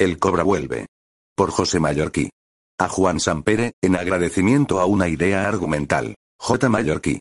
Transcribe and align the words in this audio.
El 0.00 0.18
Cobra 0.18 0.42
vuelve. 0.44 0.86
Por 1.36 1.50
José 1.50 1.78
Mallorquí. 1.78 2.30
A 2.78 2.88
Juan 2.88 3.20
Sampere, 3.20 3.74
en 3.82 3.96
agradecimiento 3.96 4.80
a 4.80 4.86
una 4.86 5.08
idea 5.08 5.46
argumental. 5.46 6.14
J. 6.38 6.70
Mallorquí. 6.70 7.20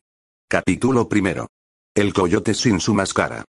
Capítulo 0.50 1.10
primero. 1.10 1.48
El 1.94 2.14
coyote 2.14 2.54
sin 2.54 2.80
su 2.80 2.94
máscara. 2.94 3.44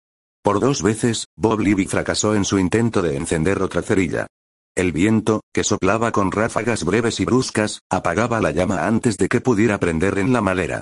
Por 0.42 0.60
dos 0.60 0.82
veces, 0.82 1.26
Bob 1.36 1.60
Libby 1.60 1.84
fracasó 1.84 2.34
en 2.34 2.46
su 2.46 2.58
intento 2.58 3.02
de 3.02 3.18
encender 3.18 3.60
otra 3.60 3.82
cerilla. 3.82 4.26
El 4.74 4.92
viento, 4.92 5.42
que 5.52 5.62
soplaba 5.62 6.10
con 6.10 6.32
ráfagas 6.32 6.82
breves 6.84 7.20
y 7.20 7.26
bruscas, 7.26 7.80
apagaba 7.90 8.40
la 8.40 8.52
llama 8.52 8.86
antes 8.86 9.18
de 9.18 9.28
que 9.28 9.42
pudiera 9.42 9.78
prender 9.78 10.16
en 10.16 10.32
la 10.32 10.40
madera. 10.40 10.80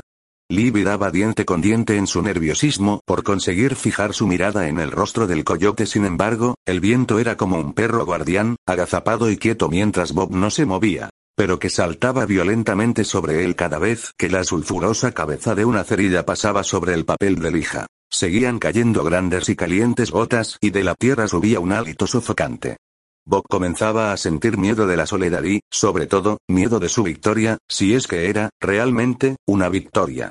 Libby 0.48 0.84
daba 0.84 1.10
diente 1.10 1.45
con 1.45 1.60
diente 1.60 1.96
en 1.96 2.06
su 2.06 2.23
nerviosismo 2.23 3.00
por 3.05 3.24
conseguir 3.24 3.74
fijar 3.74 4.14
su 4.14 4.28
mirada 4.28 4.69
en 4.69 4.78
el 4.78 4.92
rostro 4.92 5.27
del 5.27 5.42
coyote. 5.42 5.86
Sin 5.86 6.05
embargo, 6.05 6.55
el 6.64 6.78
viento 6.78 7.19
era 7.19 7.36
como 7.36 7.59
un 7.59 7.72
perro 7.72 8.06
guardián, 8.06 8.55
agazapado 8.64 9.28
y 9.28 9.38
quieto 9.38 9.69
mientras 9.69 10.12
Bob 10.12 10.30
no 10.30 10.50
se 10.50 10.64
movía, 10.64 11.10
pero 11.36 11.59
que 11.59 11.69
saltaba 11.69 12.27
violentamente 12.27 13.02
sobre 13.02 13.44
él 13.44 13.56
cada 13.56 13.80
vez 13.80 14.12
que 14.17 14.30
la 14.30 14.44
sulfurosa 14.44 15.11
cabeza 15.11 15.56
de 15.56 15.64
una 15.64 15.83
cerilla 15.83 16.24
pasaba 16.24 16.62
sobre 16.62 16.94
el 16.94 17.05
papel 17.05 17.41
de 17.41 17.50
lija. 17.50 17.86
Seguían 18.08 18.61
cayendo 18.61 19.02
grandes 19.02 19.48
y 19.48 19.56
calientes 19.56 20.12
gotas 20.12 20.58
y 20.61 20.70
de 20.70 20.84
la 20.84 20.94
tierra 20.94 21.27
subía 21.27 21.58
un 21.58 21.72
hálito 21.72 22.06
sofocante. 22.06 22.77
Bob 23.28 23.42
comenzaba 23.48 24.12
a 24.12 24.16
sentir 24.16 24.56
miedo 24.56 24.86
de 24.86 24.96
la 24.96 25.05
soledad 25.05 25.42
y, 25.42 25.60
sobre 25.69 26.06
todo, 26.06 26.38
miedo 26.46 26.78
de 26.78 26.88
su 26.88 27.02
victoria, 27.02 27.58
si 27.68 27.94
es 27.94 28.06
que 28.06 28.30
era, 28.30 28.50
realmente, 28.60 29.34
una 29.46 29.68
victoria. 29.68 30.30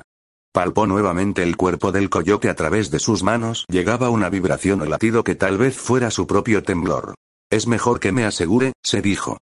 Palpó 0.50 0.86
nuevamente 0.86 1.42
el 1.42 1.58
cuerpo 1.58 1.92
del 1.92 2.08
coyote 2.08 2.48
a 2.48 2.54
través 2.54 2.90
de 2.90 2.98
sus 2.98 3.22
manos, 3.22 3.66
llegaba 3.68 4.08
una 4.08 4.30
vibración 4.30 4.80
o 4.80 4.86
latido 4.86 5.24
que 5.24 5.34
tal 5.34 5.58
vez 5.58 5.76
fuera 5.76 6.10
su 6.10 6.26
propio 6.26 6.62
temblor. 6.62 7.14
Es 7.50 7.66
mejor 7.66 8.00
que 8.00 8.12
me 8.12 8.24
asegure, 8.24 8.72
se 8.82 9.02
dijo. 9.02 9.36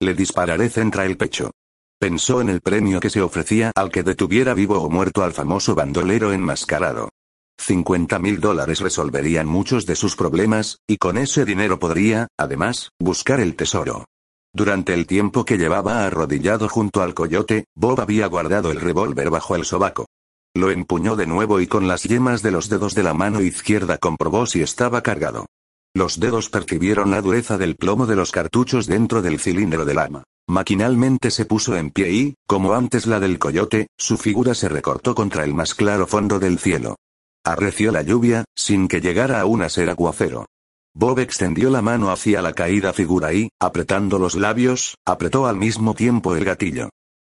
Le 0.00 0.14
dispararé 0.14 0.68
centra 0.68 1.04
el 1.04 1.16
pecho. 1.16 1.50
Pensó 1.98 2.40
en 2.40 2.48
el 2.48 2.60
premio 2.60 3.00
que 3.00 3.10
se 3.10 3.20
ofrecía 3.20 3.72
al 3.74 3.90
que 3.90 4.04
detuviera 4.04 4.54
vivo 4.54 4.80
o 4.80 4.88
muerto 4.88 5.24
al 5.24 5.32
famoso 5.32 5.74
bandolero 5.74 6.32
enmascarado. 6.32 7.10
50 7.60 8.18
mil 8.18 8.40
dólares 8.40 8.80
resolverían 8.80 9.46
muchos 9.46 9.84
de 9.84 9.94
sus 9.94 10.16
problemas, 10.16 10.78
y 10.86 10.96
con 10.96 11.18
ese 11.18 11.44
dinero 11.44 11.78
podría, 11.78 12.28
además, 12.38 12.90
buscar 12.98 13.38
el 13.38 13.54
tesoro. 13.54 14.06
Durante 14.52 14.94
el 14.94 15.06
tiempo 15.06 15.44
que 15.44 15.58
llevaba 15.58 16.04
arrodillado 16.04 16.68
junto 16.68 17.02
al 17.02 17.14
coyote, 17.14 17.66
Bob 17.76 18.00
había 18.00 18.26
guardado 18.26 18.70
el 18.72 18.80
revólver 18.80 19.30
bajo 19.30 19.54
el 19.54 19.64
sobaco. 19.64 20.06
Lo 20.54 20.70
empuñó 20.70 21.14
de 21.14 21.26
nuevo 21.26 21.60
y 21.60 21.66
con 21.66 21.86
las 21.86 22.02
yemas 22.04 22.42
de 22.42 22.50
los 22.50 22.68
dedos 22.68 22.94
de 22.94 23.04
la 23.04 23.14
mano 23.14 23.40
izquierda 23.40 23.98
comprobó 23.98 24.46
si 24.46 24.62
estaba 24.62 25.02
cargado. 25.02 25.46
Los 25.94 26.18
dedos 26.18 26.48
percibieron 26.48 27.10
la 27.10 27.20
dureza 27.20 27.58
del 27.58 27.76
plomo 27.76 28.06
de 28.06 28.16
los 28.16 28.32
cartuchos 28.32 28.86
dentro 28.86 29.22
del 29.22 29.38
cilindro 29.38 29.84
del 29.84 29.98
arma. 29.98 30.24
Maquinalmente 30.48 31.30
se 31.30 31.44
puso 31.44 31.76
en 31.76 31.90
pie 31.90 32.10
y, 32.10 32.34
como 32.48 32.72
antes 32.74 33.06
la 33.06 33.20
del 33.20 33.38
coyote, 33.38 33.86
su 33.96 34.16
figura 34.16 34.54
se 34.54 34.68
recortó 34.68 35.14
contra 35.14 35.44
el 35.44 35.54
más 35.54 35.74
claro 35.74 36.08
fondo 36.08 36.40
del 36.40 36.58
cielo. 36.58 36.96
Arreció 37.44 37.90
la 37.90 38.02
lluvia, 38.02 38.44
sin 38.54 38.86
que 38.86 39.00
llegara 39.00 39.40
aún 39.40 39.62
a 39.62 39.68
ser 39.68 39.88
aguacero. 39.88 40.46
Bob 40.94 41.20
extendió 41.20 41.70
la 41.70 41.82
mano 41.82 42.10
hacia 42.10 42.42
la 42.42 42.52
caída 42.52 42.92
figura 42.92 43.32
y, 43.32 43.48
apretando 43.60 44.18
los 44.18 44.34
labios, 44.34 44.96
apretó 45.06 45.46
al 45.46 45.56
mismo 45.56 45.94
tiempo 45.94 46.36
el 46.36 46.44
gatillo. 46.44 46.90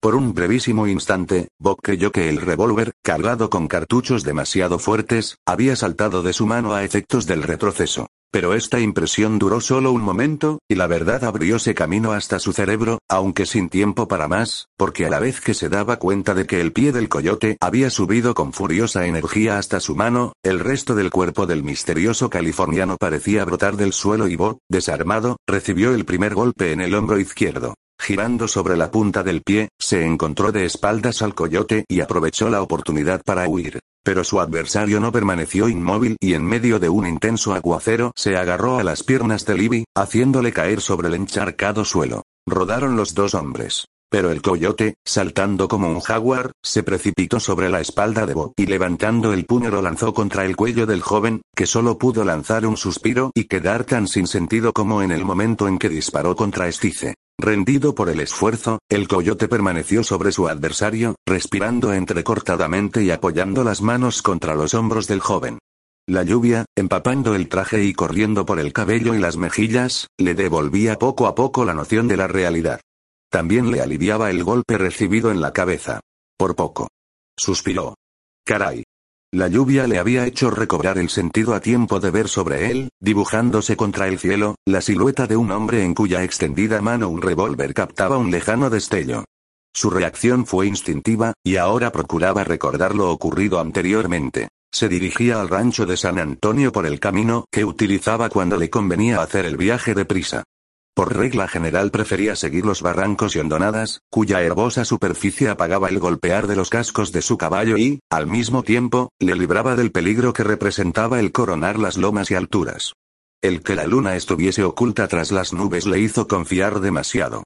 Por 0.01 0.16
un 0.16 0.34
brevísimo 0.34 0.88
instante, 0.88 1.50
Bob 1.59 1.79
creyó 1.81 2.11
que 2.11 2.29
el 2.29 2.41
revólver, 2.41 2.94
cargado 3.03 3.51
con 3.51 3.67
cartuchos 3.67 4.23
demasiado 4.23 4.79
fuertes, 4.79 5.38
había 5.45 5.75
saltado 5.75 6.23
de 6.23 6.34
su 6.34 6.47
mano 6.47 6.73
a 6.73 6.84
efectos 6.84 7.28
del 7.28 7.44
retroceso. 7.44 8.07
Pero 8.31 8.53
esta 8.53 8.80
impresión 8.80 9.40
duró 9.40 9.59
solo 9.59 9.92
un 9.92 10.02
momento, 10.02 10.59
y 10.69 10.75
la 10.75 10.88
verdad 10.88 11.25
abrióse 11.25 11.75
camino 11.75 12.14
hasta 12.14 12.40
su 12.40 12.53
cerebro, 12.53 13.00
aunque 13.09 13.46
sin 13.46 13.68
tiempo 13.68 14.08
para 14.08 14.30
más, 14.30 14.69
porque 14.78 15.06
a 15.06 15.09
la 15.09 15.19
vez 15.19 15.42
que 15.42 15.53
se 15.53 15.68
daba 15.68 16.00
cuenta 16.00 16.34
de 16.34 16.47
que 16.47 16.62
el 16.62 16.72
pie 16.72 16.94
del 16.94 17.09
coyote 17.09 17.58
había 17.59 17.90
subido 17.90 18.34
con 18.34 18.53
furiosa 18.53 19.06
energía 19.06 19.58
hasta 19.58 19.81
su 19.81 19.96
mano, 19.96 20.31
el 20.44 20.62
resto 20.62 20.96
del 20.96 21.12
cuerpo 21.12 21.46
del 21.46 21.62
misterioso 21.62 22.30
californiano 22.30 22.96
parecía 22.97 23.44
brotar 23.44 23.75
del 23.75 23.91
suelo 23.91 24.30
y 24.30 24.38
Bob, 24.38 24.59
desarmado, 24.70 25.36
recibió 25.46 25.94
el 25.94 26.06
primer 26.06 26.34
golpe 26.34 26.72
en 26.72 26.80
el 26.80 26.96
hombro 26.96 27.20
izquierdo. 27.20 27.74
Girando 28.03 28.47
sobre 28.47 28.75
la 28.78 28.89
punta 28.89 29.22
del 29.22 29.44
pie, 29.44 29.69
se 29.78 30.03
encontró 30.03 30.51
de 30.51 30.66
espaldas 30.66 31.22
al 31.22 31.35
coyote 31.35 31.85
y 31.88 32.01
aprovechó 32.01 32.50
la 32.50 32.63
oportunidad 32.63 33.22
para 33.23 33.47
huir. 33.47 33.79
Pero 34.03 34.23
su 34.23 34.39
adversario 34.39 35.00
no 35.00 35.12
permaneció 35.12 35.69
inmóvil 35.69 36.17
y 36.19 36.34
en 36.34 36.44
medio 36.44 36.79
de 36.79 36.90
un 36.90 37.06
intenso 37.06 37.53
aguacero 37.53 38.11
se 38.16 38.38
agarró 38.38 38.79
a 38.79 38.84
las 38.84 39.03
piernas 39.03 39.45
de 39.45 39.53
Libby, 39.53 39.85
haciéndole 39.95 40.51
caer 40.51 40.81
sobre 40.81 41.09
el 41.09 41.13
encharcado 41.13 41.85
suelo. 41.85 42.23
Rodaron 42.47 42.95
los 42.95 43.13
dos 43.13 43.35
hombres. 43.35 43.85
Pero 44.09 44.31
el 44.31 44.41
coyote, 44.41 44.95
saltando 45.06 45.67
como 45.67 45.88
un 45.88 46.00
jaguar, 46.00 46.53
se 46.63 46.81
precipitó 46.81 47.40
sobre 47.40 47.69
la 47.69 47.81
espalda 47.81 48.25
de 48.25 48.34
Bob 48.34 48.53
y 48.57 48.66
levantando 48.66 49.31
el 49.31 49.45
puño 49.45 49.69
lo 49.69 49.84
lanzó 49.84 50.16
contra 50.16 50.44
el 50.44 50.56
cuello 50.56 50.88
del 50.88 51.01
joven, 51.01 51.44
que 51.56 51.67
solo 51.67 52.00
pudo 52.00 52.25
lanzar 52.25 52.66
un 52.66 52.78
suspiro 52.78 53.29
y 53.35 53.44
quedar 53.44 53.84
tan 53.85 54.07
sin 54.07 54.25
sentido 54.25 54.73
como 54.73 55.03
en 55.03 55.11
el 55.11 55.23
momento 55.23 55.67
en 55.67 55.78
que 55.78 55.88
disparó 55.88 56.35
contra 56.35 56.67
Estice. 56.67 57.13
Rendido 57.44 57.96
por 57.96 58.09
el 58.09 58.19
esfuerzo, 58.19 58.78
el 58.88 59.07
coyote 59.07 59.47
permaneció 59.47 60.03
sobre 60.03 60.31
su 60.31 60.47
adversario, 60.47 61.16
respirando 61.25 61.91
entrecortadamente 61.91 63.02
y 63.02 63.09
apoyando 63.09 63.63
las 63.63 63.81
manos 63.81 64.22
contra 64.22 64.53
los 64.53 64.75
hombros 64.75 65.07
del 65.07 65.22
joven. 65.22 65.57
La 66.07 66.22
lluvia, 66.22 66.66
empapando 66.78 67.34
el 67.34 67.50
traje 67.50 67.84
y 67.84 67.94
corriendo 67.94 68.46
por 68.46 68.59
el 68.59 68.74
cabello 68.74 69.16
y 69.16 69.18
las 69.18 69.38
mejillas, 69.38 70.06
le 70.19 70.35
devolvía 70.35 71.00
poco 71.00 71.25
a 71.25 71.34
poco 71.34 71.66
la 71.66 71.74
noción 71.74 72.07
de 72.07 72.18
la 72.18 72.28
realidad. 72.28 72.79
También 73.31 73.72
le 73.72 73.81
aliviaba 73.81 74.29
el 74.29 74.44
golpe 74.44 74.78
recibido 74.78 75.31
en 75.31 75.41
la 75.41 75.52
cabeza. 75.52 76.00
Por 76.38 76.56
poco. 76.56 76.90
Suspiró. 77.35 77.96
Caray. 78.46 78.84
La 79.34 79.47
lluvia 79.47 79.88
le 79.88 79.97
había 79.97 80.25
hecho 80.25 80.52
recobrar 80.52 80.97
el 80.97 81.08
sentido 81.08 81.53
a 81.53 81.62
tiempo 81.62 82.02
de 82.02 82.12
ver 82.12 82.28
sobre 82.28 82.69
él, 82.69 82.90
dibujándose 83.00 83.78
contra 83.78 84.09
el 84.09 84.19
cielo, 84.19 84.56
la 84.66 84.81
silueta 84.81 85.25
de 85.25 85.38
un 85.38 85.52
hombre 85.52 85.86
en 85.86 85.94
cuya 85.94 86.22
extendida 86.25 86.81
mano 86.81 87.08
un 87.08 87.22
revólver 87.22 87.74
captaba 87.74 88.18
un 88.18 88.30
lejano 88.30 88.70
destello. 88.70 89.24
Su 89.74 89.90
reacción 89.90 90.46
fue 90.46 90.68
instintiva, 90.68 91.31
y 91.46 91.56
ahora 91.56 91.94
procuraba 91.94 92.44
recordar 92.44 92.94
lo 92.94 93.09
ocurrido 93.09 93.62
anteriormente. 93.62 94.50
Se 94.70 94.90
dirigía 94.90 95.40
al 95.40 95.47
rancho 95.47 95.86
de 95.86 95.96
San 95.96 96.20
Antonio 96.20 96.74
por 96.74 96.86
el 96.86 97.00
camino 97.00 97.46
que 97.50 97.64
utilizaba 97.64 98.28
cuando 98.28 98.58
le 98.58 98.70
convenía 98.70 99.22
hacer 99.22 99.46
el 99.46 99.56
viaje 99.56 99.96
de 99.96 100.03
prisa. 100.03 100.44
Por 100.94 101.16
regla 101.16 101.47
general 101.47 101.90
prefería 101.90 102.35
seguir 102.35 102.66
los 102.66 102.81
barrancos 102.81 103.35
y 103.35 103.40
hondonadas, 103.40 104.02
cuya 104.09 104.41
herbosa 104.41 104.84
superficie 104.84 105.47
apagaba 105.47 105.88
el 105.88 106.00
golpear 106.00 106.47
de 106.47 106.57
los 106.57 106.69
cascos 106.69 107.13
de 107.13 107.22
su 107.22 107.38
caballo 107.38 107.78
y, 107.78 108.02
al 108.09 108.28
mismo 108.28 108.62
tiempo, 108.62 109.09
le 109.18 109.35
libraba 109.35 109.78
del 109.78 109.94
peligro 109.94 110.34
que 110.34 110.44
representaba 110.44 111.22
el 111.22 111.31
coronar 111.31 111.79
las 111.79 111.96
lomas 111.96 112.29
y 112.31 112.35
alturas. 112.35 112.94
El 113.41 113.63
que 113.63 113.75
la 113.75 113.88
luna 113.88 114.18
estuviese 114.18 114.63
oculta 114.63 115.07
tras 115.07 115.31
las 115.31 115.53
nubes 115.53 115.85
le 115.85 116.00
hizo 116.00 116.28
confiar 116.28 116.82
demasiado. 116.82 117.43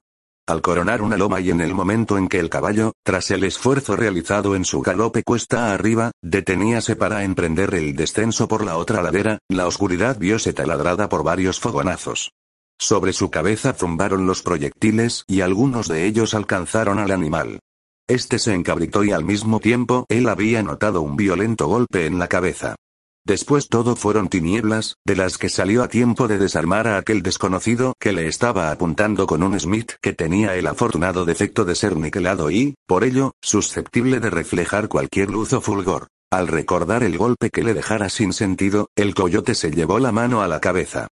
Al 0.48 0.60
coronar 0.60 1.00
una 1.00 1.16
loma 1.16 1.40
y 1.40 1.50
en 1.50 1.60
el 1.60 1.72
momento 1.72 2.18
en 2.18 2.28
que 2.28 2.40
el 2.40 2.50
caballo, 2.50 2.92
tras 3.04 3.30
el 3.30 3.44
esfuerzo 3.44 3.94
realizado 3.96 4.56
en 4.56 4.64
su 4.64 4.80
galope 4.80 5.22
cuesta 5.22 5.72
arriba, 5.72 6.10
deteníase 6.20 6.96
para 6.96 7.22
emprender 7.22 7.74
el 7.74 7.94
descenso 7.94 8.48
por 8.48 8.64
la 8.64 8.76
otra 8.76 9.02
ladera, 9.02 9.38
la 9.48 9.66
oscuridad 9.66 10.18
viose 10.18 10.52
taladrada 10.52 11.08
por 11.08 11.22
varios 11.22 11.60
fogonazos. 11.60 12.32
Sobre 12.78 13.12
su 13.12 13.30
cabeza 13.30 13.72
zumbaron 13.72 14.26
los 14.26 14.42
proyectiles 14.42 15.24
y 15.26 15.40
algunos 15.40 15.88
de 15.88 16.06
ellos 16.06 16.34
alcanzaron 16.34 16.98
al 16.98 17.10
animal. 17.10 17.60
Este 18.08 18.38
se 18.38 18.54
encabritó 18.54 19.02
y 19.02 19.12
al 19.12 19.24
mismo 19.24 19.60
tiempo 19.60 20.06
él 20.08 20.28
había 20.28 20.62
notado 20.62 21.00
un 21.00 21.16
violento 21.16 21.66
golpe 21.66 22.06
en 22.06 22.18
la 22.18 22.28
cabeza. 22.28 22.76
Después 23.26 23.68
todo 23.68 23.96
fueron 23.96 24.28
tinieblas, 24.28 24.94
de 25.04 25.16
las 25.16 25.36
que 25.36 25.48
salió 25.48 25.82
a 25.82 25.88
tiempo 25.88 26.28
de 26.28 26.38
desarmar 26.38 26.86
a 26.86 26.98
aquel 26.98 27.22
desconocido 27.22 27.94
que 27.98 28.12
le 28.12 28.28
estaba 28.28 28.70
apuntando 28.70 29.26
con 29.26 29.42
un 29.42 29.58
Smith 29.58 29.94
que 30.00 30.12
tenía 30.12 30.54
el 30.54 30.68
afortunado 30.68 31.24
defecto 31.24 31.64
de 31.64 31.74
ser 31.74 31.96
niquelado 31.96 32.52
y, 32.52 32.76
por 32.86 33.02
ello, 33.02 33.32
susceptible 33.42 34.20
de 34.20 34.30
reflejar 34.30 34.86
cualquier 34.86 35.30
luz 35.30 35.52
o 35.54 35.60
fulgor. 35.60 36.06
Al 36.30 36.46
recordar 36.46 37.02
el 37.02 37.18
golpe 37.18 37.50
que 37.50 37.64
le 37.64 37.74
dejara 37.74 38.10
sin 38.10 38.32
sentido, 38.32 38.90
el 38.94 39.14
coyote 39.14 39.56
se 39.56 39.72
llevó 39.72 39.98
la 39.98 40.12
mano 40.12 40.42
a 40.42 40.46
la 40.46 40.60
cabeza. 40.60 41.08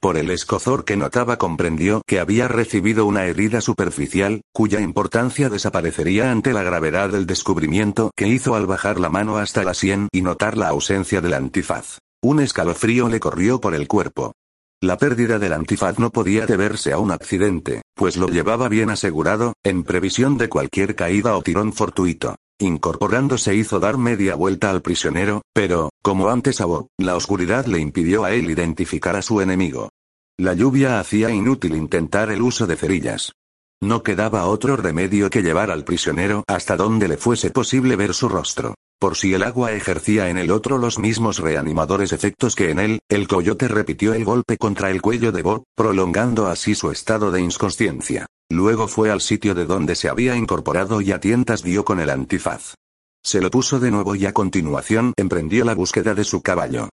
Por 0.00 0.16
el 0.16 0.30
escozor 0.30 0.84
que 0.84 0.96
notaba 0.96 1.38
comprendió 1.38 2.02
que 2.06 2.20
había 2.20 2.46
recibido 2.46 3.04
una 3.04 3.24
herida 3.24 3.60
superficial, 3.60 4.42
cuya 4.52 4.80
importancia 4.80 5.48
desaparecería 5.48 6.30
ante 6.30 6.52
la 6.52 6.62
gravedad 6.62 7.10
del 7.10 7.26
descubrimiento 7.26 8.12
que 8.16 8.28
hizo 8.28 8.54
al 8.54 8.66
bajar 8.66 9.00
la 9.00 9.08
mano 9.08 9.38
hasta 9.38 9.64
la 9.64 9.74
sien 9.74 10.08
y 10.12 10.22
notar 10.22 10.56
la 10.56 10.68
ausencia 10.68 11.20
del 11.20 11.34
antifaz. 11.34 11.98
Un 12.22 12.38
escalofrío 12.38 13.08
le 13.08 13.18
corrió 13.18 13.60
por 13.60 13.74
el 13.74 13.88
cuerpo. 13.88 14.34
La 14.80 14.98
pérdida 14.98 15.40
del 15.40 15.52
antifaz 15.52 15.98
no 15.98 16.10
podía 16.10 16.46
deberse 16.46 16.92
a 16.92 16.98
un 16.98 17.10
accidente, 17.10 17.82
pues 17.96 18.16
lo 18.16 18.28
llevaba 18.28 18.68
bien 18.68 18.90
asegurado, 18.90 19.54
en 19.64 19.82
previsión 19.82 20.38
de 20.38 20.48
cualquier 20.48 20.94
caída 20.94 21.36
o 21.36 21.42
tirón 21.42 21.72
fortuito. 21.72 22.36
Incorporándose 22.60 23.54
hizo 23.54 23.78
dar 23.78 23.98
media 23.98 24.34
vuelta 24.34 24.70
al 24.70 24.82
prisionero, 24.82 25.42
pero, 25.52 25.90
como 26.02 26.28
antes 26.28 26.60
a 26.60 26.64
Bob, 26.64 26.88
la 26.98 27.14
oscuridad 27.14 27.66
le 27.66 27.78
impidió 27.78 28.24
a 28.24 28.32
él 28.32 28.50
identificar 28.50 29.14
a 29.14 29.22
su 29.22 29.40
enemigo. 29.40 29.90
La 30.36 30.54
lluvia 30.54 30.98
hacía 30.98 31.30
inútil 31.30 31.76
intentar 31.76 32.30
el 32.30 32.42
uso 32.42 32.66
de 32.66 32.74
cerillas. 32.74 33.32
No 33.80 34.02
quedaba 34.02 34.46
otro 34.46 34.76
remedio 34.76 35.30
que 35.30 35.42
llevar 35.42 35.70
al 35.70 35.84
prisionero 35.84 36.42
hasta 36.48 36.76
donde 36.76 37.06
le 37.06 37.16
fuese 37.16 37.50
posible 37.50 37.94
ver 37.94 38.12
su 38.12 38.28
rostro. 38.28 38.74
Por 38.98 39.16
si 39.16 39.34
el 39.34 39.44
agua 39.44 39.70
ejercía 39.70 40.28
en 40.28 40.38
el 40.38 40.50
otro 40.50 40.78
los 40.78 40.98
mismos 40.98 41.38
reanimadores 41.38 42.12
efectos 42.12 42.56
que 42.56 42.70
en 42.70 42.80
él, 42.80 42.98
el 43.08 43.28
coyote 43.28 43.68
repitió 43.68 44.14
el 44.14 44.24
golpe 44.24 44.58
contra 44.58 44.90
el 44.90 45.00
cuello 45.00 45.30
de 45.30 45.42
Bob, 45.42 45.62
prolongando 45.76 46.48
así 46.48 46.74
su 46.74 46.90
estado 46.90 47.30
de 47.30 47.40
inconsciencia. 47.40 48.26
Luego 48.50 48.88
fue 48.88 49.10
al 49.10 49.20
sitio 49.20 49.54
de 49.54 49.66
donde 49.66 49.94
se 49.94 50.08
había 50.08 50.34
incorporado 50.34 51.00
y 51.00 51.12
a 51.12 51.20
tientas 51.20 51.62
dio 51.62 51.84
con 51.84 52.00
el 52.00 52.10
antifaz. 52.10 52.74
Se 53.22 53.40
lo 53.40 53.50
puso 53.50 53.78
de 53.78 53.90
nuevo 53.90 54.14
y 54.14 54.24
a 54.24 54.32
continuación 54.32 55.12
emprendió 55.16 55.64
la 55.64 55.74
búsqueda 55.74 56.14
de 56.14 56.24
su 56.24 56.40
caballo. 56.40 56.88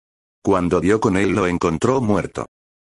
Cuando 0.44 0.80
dio 0.80 1.01
con 1.01 1.18
él 1.18 1.31
lo 1.31 1.48
encontró 1.48 2.00
muerto. 2.00 2.45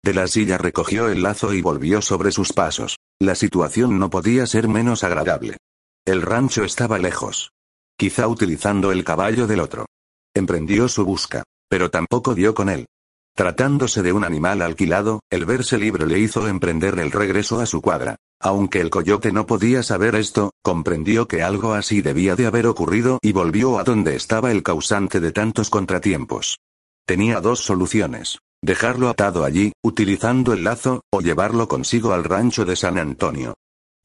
De 0.03 0.13
la 0.13 0.27
silla 0.27 0.57
recogió 0.57 1.09
el 1.09 1.23
lazo 1.23 1.53
y 1.53 1.61
volvió 1.61 2.01
sobre 2.01 2.31
sus 2.31 2.53
pasos. 2.53 2.97
La 3.19 3.35
situación 3.35 3.97
no 3.97 4.09
podía 4.09 4.45
ser 4.45 4.67
menos 4.67 5.03
agradable. 5.03 5.57
El 6.05 6.21
rancho 6.21 6.63
estaba 6.63 6.99
lejos. 6.99 7.51
Quizá 7.97 8.27
utilizando 8.27 8.91
el 8.91 9.03
caballo 9.03 9.47
del 9.47 9.59
otro. 9.59 9.85
Emprendió 10.33 10.87
su 10.87 11.05
busca, 11.05 11.43
pero 11.69 11.89
tampoco 11.89 12.35
dio 12.35 12.53
con 12.53 12.69
él. 12.69 12.87
Tratándose 13.35 14.01
de 14.03 14.13
un 14.13 14.23
animal 14.23 14.61
alquilado, 14.61 15.21
el 15.29 15.45
verse 15.45 15.77
libre 15.77 16.05
le 16.05 16.19
hizo 16.19 16.47
emprender 16.47 16.97
el 16.99 17.11
regreso 17.11 17.59
a 17.59 17.65
su 17.65 17.81
cuadra. 17.81 18.17
Aunque 18.41 18.79
el 18.79 18.89
coyote 18.89 19.33
no 19.33 19.45
podía 19.45 19.83
saber 19.83 20.15
esto, 20.15 20.51
comprendió 20.61 21.27
que 21.27 21.43
algo 21.43 21.73
así 21.73 22.01
debía 22.01 22.35
de 22.37 22.45
haber 22.45 22.67
ocurrido 22.67 23.19
y 23.21 23.33
volvió 23.33 23.79
a 23.79 23.83
donde 23.83 24.15
estaba 24.15 24.51
el 24.51 24.63
causante 24.63 25.19
de 25.19 25.33
tantos 25.33 25.69
contratiempos. 25.69 26.59
Tenía 27.05 27.41
dos 27.41 27.59
soluciones. 27.59 28.37
Dejarlo 28.61 29.09
atado 29.09 29.43
allí, 29.43 29.73
utilizando 29.83 30.53
el 30.53 30.63
lazo, 30.63 31.01
o 31.11 31.21
llevarlo 31.21 31.67
consigo 31.67 32.13
al 32.13 32.23
rancho 32.23 32.65
de 32.65 32.75
San 32.75 32.97
Antonio. 32.97 33.55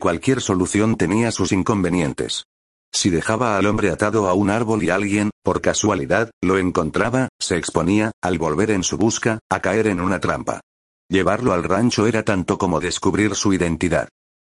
Cualquier 0.00 0.40
solución 0.40 0.96
tenía 0.96 1.30
sus 1.30 1.52
inconvenientes. 1.52 2.44
Si 2.92 3.10
dejaba 3.10 3.56
al 3.56 3.66
hombre 3.66 3.90
atado 3.90 4.28
a 4.28 4.34
un 4.34 4.50
árbol 4.50 4.82
y 4.82 4.90
alguien, 4.90 5.30
por 5.42 5.60
casualidad, 5.60 6.30
lo 6.40 6.58
encontraba, 6.58 7.28
se 7.40 7.56
exponía, 7.56 8.12
al 8.22 8.38
volver 8.38 8.70
en 8.70 8.84
su 8.84 8.96
busca, 8.96 9.40
a 9.50 9.60
caer 9.60 9.88
en 9.88 10.00
una 10.00 10.20
trampa. 10.20 10.60
Llevarlo 11.08 11.52
al 11.52 11.64
rancho 11.64 12.06
era 12.06 12.22
tanto 12.22 12.58
como 12.58 12.80
descubrir 12.80 13.34
su 13.34 13.52
identidad. 13.52 14.08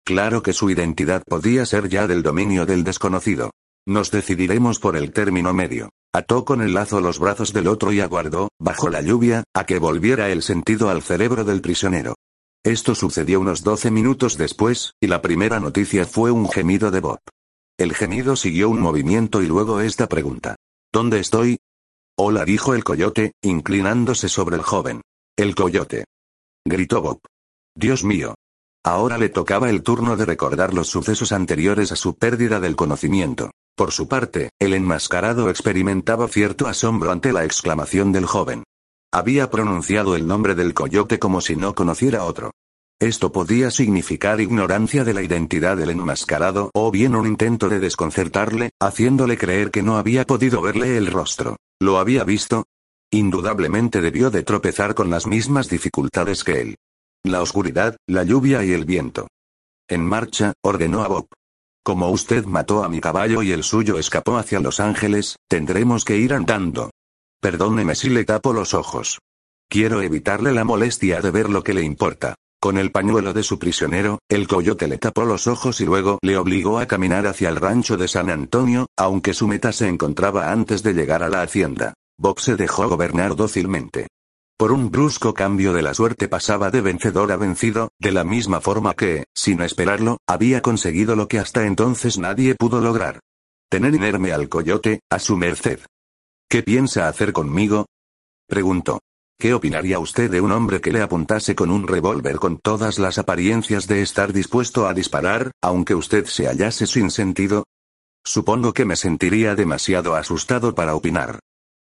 Claro 0.04 0.42
que 0.42 0.52
su 0.52 0.70
identidad 0.70 1.22
podía 1.26 1.66
ser 1.66 1.88
ya 1.88 2.06
del 2.06 2.22
dominio 2.22 2.66
del 2.66 2.84
desconocido. 2.84 3.50
Nos 3.86 4.10
decidiremos 4.10 4.78
por 4.78 4.96
el 4.96 5.12
término 5.12 5.52
medio. 5.52 5.90
Ató 6.12 6.44
con 6.44 6.60
el 6.60 6.74
lazo 6.74 7.00
los 7.00 7.18
brazos 7.18 7.52
del 7.52 7.68
otro 7.68 7.92
y 7.92 8.00
aguardó, 8.00 8.48
bajo 8.58 8.90
la 8.90 9.00
lluvia, 9.00 9.44
a 9.54 9.64
que 9.64 9.78
volviera 9.78 10.30
el 10.30 10.42
sentido 10.42 10.90
al 10.90 11.02
cerebro 11.02 11.44
del 11.44 11.60
prisionero. 11.60 12.14
Esto 12.64 12.94
sucedió 12.94 13.40
unos 13.40 13.62
doce 13.62 13.90
minutos 13.90 14.36
después, 14.36 14.92
y 15.00 15.06
la 15.06 15.22
primera 15.22 15.60
noticia 15.60 16.04
fue 16.04 16.30
un 16.30 16.48
gemido 16.50 16.90
de 16.90 17.00
Bob. 17.00 17.20
El 17.78 17.94
gemido 17.94 18.36
siguió 18.36 18.68
un 18.68 18.80
movimiento 18.80 19.40
y 19.40 19.46
luego 19.46 19.80
esta 19.80 20.08
pregunta. 20.08 20.56
¿Dónde 20.92 21.20
estoy? 21.20 21.58
Hola 22.18 22.44
dijo 22.44 22.74
el 22.74 22.84
coyote, 22.84 23.32
inclinándose 23.42 24.28
sobre 24.28 24.56
el 24.56 24.62
joven. 24.62 25.00
El 25.36 25.54
coyote. 25.54 26.04
Gritó 26.66 27.00
Bob. 27.00 27.20
Dios 27.74 28.04
mío, 28.04 28.34
Ahora 28.84 29.18
le 29.18 29.28
tocaba 29.28 29.68
el 29.68 29.82
turno 29.82 30.16
de 30.16 30.24
recordar 30.24 30.72
los 30.72 30.88
sucesos 30.88 31.32
anteriores 31.32 31.92
a 31.92 31.96
su 31.96 32.16
pérdida 32.16 32.60
del 32.60 32.76
conocimiento. 32.76 33.50
Por 33.76 33.92
su 33.92 34.08
parte, 34.08 34.50
el 34.58 34.72
enmascarado 34.72 35.50
experimentaba 35.50 36.28
cierto 36.28 36.66
asombro 36.66 37.10
ante 37.10 37.32
la 37.32 37.44
exclamación 37.44 38.10
del 38.12 38.24
joven. 38.26 38.64
Había 39.12 39.50
pronunciado 39.50 40.16
el 40.16 40.26
nombre 40.26 40.54
del 40.54 40.72
coyote 40.72 41.18
como 41.18 41.40
si 41.40 41.56
no 41.56 41.74
conociera 41.74 42.24
otro. 42.24 42.52
Esto 43.00 43.32
podía 43.32 43.70
significar 43.70 44.40
ignorancia 44.40 45.04
de 45.04 45.14
la 45.14 45.22
identidad 45.22 45.76
del 45.76 45.90
enmascarado 45.90 46.70
o 46.74 46.90
bien 46.90 47.14
un 47.16 47.26
intento 47.26 47.68
de 47.68 47.80
desconcertarle, 47.80 48.70
haciéndole 48.80 49.36
creer 49.36 49.70
que 49.70 49.82
no 49.82 49.96
había 49.96 50.26
podido 50.26 50.62
verle 50.62 50.96
el 50.96 51.06
rostro. 51.06 51.56
¿Lo 51.80 51.98
había 51.98 52.24
visto? 52.24 52.64
Indudablemente 53.10 54.00
debió 54.00 54.30
de 54.30 54.42
tropezar 54.42 54.94
con 54.94 55.10
las 55.10 55.26
mismas 55.26 55.68
dificultades 55.68 56.44
que 56.44 56.60
él. 56.60 56.76
La 57.24 57.42
oscuridad, 57.42 57.96
la 58.06 58.24
lluvia 58.24 58.64
y 58.64 58.72
el 58.72 58.86
viento. 58.86 59.28
En 59.88 60.02
marcha, 60.02 60.54
ordenó 60.62 61.02
a 61.02 61.08
Bob. 61.08 61.28
Como 61.84 62.08
usted 62.08 62.46
mató 62.46 62.82
a 62.82 62.88
mi 62.88 63.00
caballo 63.00 63.42
y 63.42 63.52
el 63.52 63.62
suyo 63.62 63.98
escapó 63.98 64.38
hacia 64.38 64.58
Los 64.60 64.80
Ángeles, 64.80 65.36
tendremos 65.46 66.06
que 66.06 66.16
ir 66.16 66.32
andando. 66.32 66.90
Perdóneme 67.42 67.94
si 67.94 68.08
le 68.08 68.24
tapo 68.24 68.54
los 68.54 68.72
ojos. 68.72 69.18
Quiero 69.68 70.00
evitarle 70.00 70.52
la 70.52 70.64
molestia 70.64 71.20
de 71.20 71.30
ver 71.30 71.50
lo 71.50 71.62
que 71.62 71.74
le 71.74 71.82
importa. 71.82 72.36
Con 72.58 72.78
el 72.78 72.90
pañuelo 72.90 73.34
de 73.34 73.42
su 73.42 73.58
prisionero, 73.58 74.18
el 74.28 74.48
coyote 74.48 74.88
le 74.88 74.96
tapó 74.96 75.24
los 75.24 75.46
ojos 75.46 75.80
y 75.82 75.84
luego 75.84 76.18
le 76.22 76.38
obligó 76.38 76.78
a 76.78 76.86
caminar 76.86 77.26
hacia 77.26 77.50
el 77.50 77.56
rancho 77.56 77.98
de 77.98 78.08
San 78.08 78.30
Antonio, 78.30 78.86
aunque 78.96 79.34
su 79.34 79.46
meta 79.46 79.72
se 79.72 79.88
encontraba 79.88 80.52
antes 80.52 80.82
de 80.82 80.94
llegar 80.94 81.22
a 81.22 81.28
la 81.28 81.42
hacienda. 81.42 81.92
Bob 82.18 82.40
se 82.40 82.56
dejó 82.56 82.88
gobernar 82.88 83.36
dócilmente. 83.36 84.08
Por 84.60 84.72
un 84.72 84.90
brusco 84.90 85.32
cambio 85.32 85.72
de 85.72 85.80
la 85.80 85.94
suerte 85.94 86.28
pasaba 86.28 86.70
de 86.70 86.82
vencedor 86.82 87.32
a 87.32 87.38
vencido, 87.38 87.92
de 87.98 88.12
la 88.12 88.24
misma 88.24 88.60
forma 88.60 88.92
que, 88.92 89.24
sin 89.34 89.62
esperarlo, 89.62 90.18
había 90.26 90.60
conseguido 90.60 91.16
lo 91.16 91.28
que 91.28 91.38
hasta 91.38 91.64
entonces 91.64 92.18
nadie 92.18 92.54
pudo 92.56 92.82
lograr. 92.82 93.20
Tener 93.70 93.94
inerme 93.94 94.32
al 94.32 94.50
coyote, 94.50 95.00
a 95.08 95.18
su 95.18 95.38
merced. 95.38 95.80
¿Qué 96.46 96.62
piensa 96.62 97.08
hacer 97.08 97.32
conmigo? 97.32 97.86
preguntó. 98.46 99.00
¿Qué 99.38 99.54
opinaría 99.54 99.98
usted 99.98 100.30
de 100.30 100.42
un 100.42 100.52
hombre 100.52 100.82
que 100.82 100.92
le 100.92 101.00
apuntase 101.00 101.54
con 101.54 101.70
un 101.70 101.88
revólver 101.88 102.36
con 102.36 102.58
todas 102.58 102.98
las 102.98 103.16
apariencias 103.16 103.86
de 103.86 104.02
estar 104.02 104.30
dispuesto 104.30 104.86
a 104.86 104.92
disparar, 104.92 105.52
aunque 105.62 105.94
usted 105.94 106.26
se 106.26 106.48
hallase 106.48 106.86
sin 106.86 107.10
sentido? 107.10 107.64
Supongo 108.26 108.74
que 108.74 108.84
me 108.84 108.96
sentiría 108.96 109.54
demasiado 109.54 110.16
asustado 110.16 110.74
para 110.74 110.94
opinar. 110.94 111.38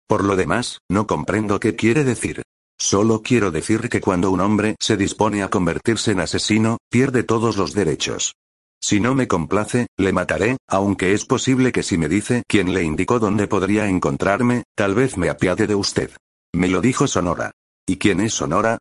Por 0.07 0.23
lo 0.23 0.37
demás, 0.37 0.79
no 0.89 1.09
comprendo 1.09 1.59
qué 1.59 1.75
quiere 1.75 2.05
decir. 2.05 2.45
Solo 2.81 3.23
quiero 3.23 3.51
decir 3.51 3.89
que 3.89 4.01
cuando 4.01 4.31
un 4.31 4.41
hombre 4.41 4.77
se 4.79 4.97
dispone 4.97 5.43
a 5.43 5.51
convertirse 5.51 6.13
en 6.13 6.21
asesino, 6.21 6.79
pierde 6.89 7.25
todos 7.25 7.57
los 7.57 7.75
derechos. 7.75 8.35
Si 8.81 9.01
no 9.01 9.17
me 9.17 9.27
complace, 9.27 9.89
le 9.97 10.13
mataré, 10.13 10.59
aunque 10.69 11.13
es 11.13 11.25
posible 11.25 11.73
que 11.73 11.83
si 11.83 11.99
me 11.99 12.09
dice 12.09 12.45
quién 12.47 12.73
le 12.73 12.85
indicó 12.85 13.19
dónde 13.19 13.49
podría 13.49 13.89
encontrarme, 13.89 14.63
tal 14.77 14.95
vez 14.95 15.17
me 15.17 15.29
apiade 15.29 15.67
de 15.67 15.75
usted. 15.75 16.13
Me 16.55 16.69
lo 16.69 16.81
dijo 16.81 17.09
Sonora. 17.09 17.51
¿Y 17.87 17.97
quién 17.97 18.21
es 18.21 18.35
Sonora? 18.35 18.79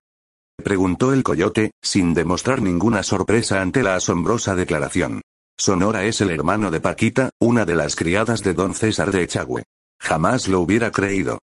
preguntó 0.63 1.13
el 1.13 1.24
coyote, 1.24 1.72
sin 1.82 2.13
demostrar 2.13 2.62
ninguna 2.62 3.01
sorpresa 3.01 3.62
ante 3.62 3.82
la 3.82 3.96
asombrosa 3.96 4.56
declaración. 4.56 5.22
Sonora 5.58 6.06
es 6.06 6.22
el 6.22 6.30
hermano 6.30 6.70
de 6.70 6.82
Paquita, 6.82 7.32
una 7.39 7.66
de 7.66 7.75
las 7.75 7.96
criadas 7.96 8.44
de 8.44 8.54
don 8.54 8.75
César 8.75 9.12
de 9.12 9.24
Echagüe. 9.24 9.63
Jamás 10.00 10.48
lo 10.48 10.60
hubiera 10.60 10.92
creído 10.92 11.39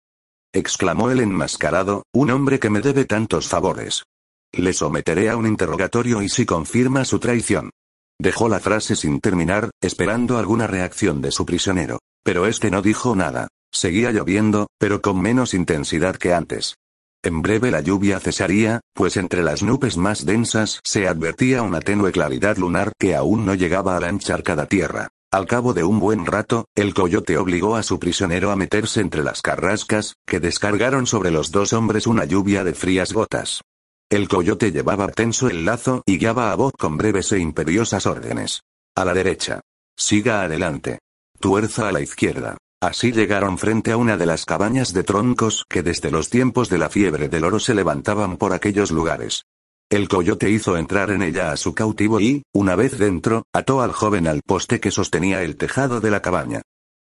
exclamó 0.53 1.11
el 1.11 1.19
enmascarado, 1.19 2.03
un 2.13 2.31
hombre 2.31 2.59
que 2.59 2.69
me 2.69 2.81
debe 2.81 3.05
tantos 3.05 3.47
favores. 3.47 4.03
Le 4.51 4.73
someteré 4.73 5.29
a 5.29 5.37
un 5.37 5.47
interrogatorio 5.47 6.21
y 6.21 6.29
si 6.29 6.45
confirma 6.45 7.05
su 7.05 7.19
traición. 7.19 7.71
Dejó 8.19 8.49
la 8.49 8.59
frase 8.59 8.95
sin 8.95 9.19
terminar, 9.19 9.71
esperando 9.81 10.37
alguna 10.37 10.67
reacción 10.67 11.21
de 11.21 11.31
su 11.31 11.45
prisionero. 11.45 11.99
Pero 12.23 12.45
este 12.45 12.69
no 12.69 12.81
dijo 12.81 13.15
nada. 13.15 13.47
Seguía 13.71 14.11
lloviendo, 14.11 14.67
pero 14.77 15.01
con 15.01 15.21
menos 15.21 15.53
intensidad 15.53 16.17
que 16.17 16.33
antes. 16.33 16.75
En 17.23 17.41
breve 17.41 17.71
la 17.71 17.81
lluvia 17.81 18.19
cesaría, 18.19 18.81
pues 18.93 19.15
entre 19.15 19.43
las 19.43 19.63
nubes 19.63 19.95
más 19.95 20.25
densas 20.25 20.81
se 20.83 21.07
advertía 21.07 21.61
una 21.61 21.79
tenue 21.79 22.11
claridad 22.11 22.57
lunar 22.57 22.93
que 22.99 23.15
aún 23.15 23.45
no 23.45 23.53
llegaba 23.53 23.95
a 23.95 23.99
la 23.99 24.09
encharcada 24.09 24.65
tierra. 24.65 25.09
Al 25.33 25.47
cabo 25.47 25.73
de 25.73 25.85
un 25.85 25.97
buen 26.01 26.25
rato, 26.25 26.65
el 26.75 26.93
coyote 26.93 27.37
obligó 27.37 27.77
a 27.77 27.83
su 27.83 27.99
prisionero 27.99 28.51
a 28.51 28.57
meterse 28.57 28.99
entre 28.99 29.23
las 29.23 29.41
carrascas, 29.41 30.17
que 30.27 30.41
descargaron 30.41 31.07
sobre 31.07 31.31
los 31.31 31.51
dos 31.51 31.71
hombres 31.71 32.05
una 32.05 32.25
lluvia 32.25 32.65
de 32.65 32.73
frías 32.73 33.13
gotas. 33.13 33.61
El 34.09 34.27
coyote 34.27 34.73
llevaba 34.73 35.07
tenso 35.07 35.47
el 35.47 35.63
lazo 35.63 36.03
y 36.05 36.17
guiaba 36.17 36.51
a 36.51 36.55
voz 36.55 36.73
con 36.77 36.97
breves 36.97 37.31
e 37.31 37.39
imperiosas 37.39 38.07
órdenes. 38.07 38.63
A 38.93 39.05
la 39.05 39.13
derecha. 39.13 39.61
Siga 39.95 40.41
adelante. 40.41 40.99
Tuerza 41.39 41.87
a 41.87 41.93
la 41.93 42.01
izquierda. 42.01 42.57
Así 42.81 43.13
llegaron 43.13 43.57
frente 43.57 43.93
a 43.93 43.97
una 43.97 44.17
de 44.17 44.25
las 44.25 44.43
cabañas 44.43 44.91
de 44.91 45.05
troncos 45.05 45.63
que 45.69 45.81
desde 45.81 46.11
los 46.11 46.29
tiempos 46.29 46.67
de 46.67 46.77
la 46.77 46.89
fiebre 46.89 47.29
del 47.29 47.45
oro 47.45 47.59
se 47.61 47.73
levantaban 47.73 48.35
por 48.35 48.51
aquellos 48.51 48.91
lugares. 48.91 49.45
El 49.91 50.07
coyote 50.07 50.49
hizo 50.49 50.77
entrar 50.77 51.11
en 51.11 51.21
ella 51.21 51.51
a 51.51 51.57
su 51.57 51.75
cautivo 51.75 52.21
y, 52.21 52.43
una 52.53 52.77
vez 52.77 52.97
dentro, 52.97 53.43
ató 53.53 53.81
al 53.81 53.91
joven 53.91 54.25
al 54.25 54.41
poste 54.41 54.79
que 54.79 54.89
sostenía 54.89 55.43
el 55.43 55.57
tejado 55.57 55.99
de 55.99 56.09
la 56.09 56.21
cabaña. 56.21 56.61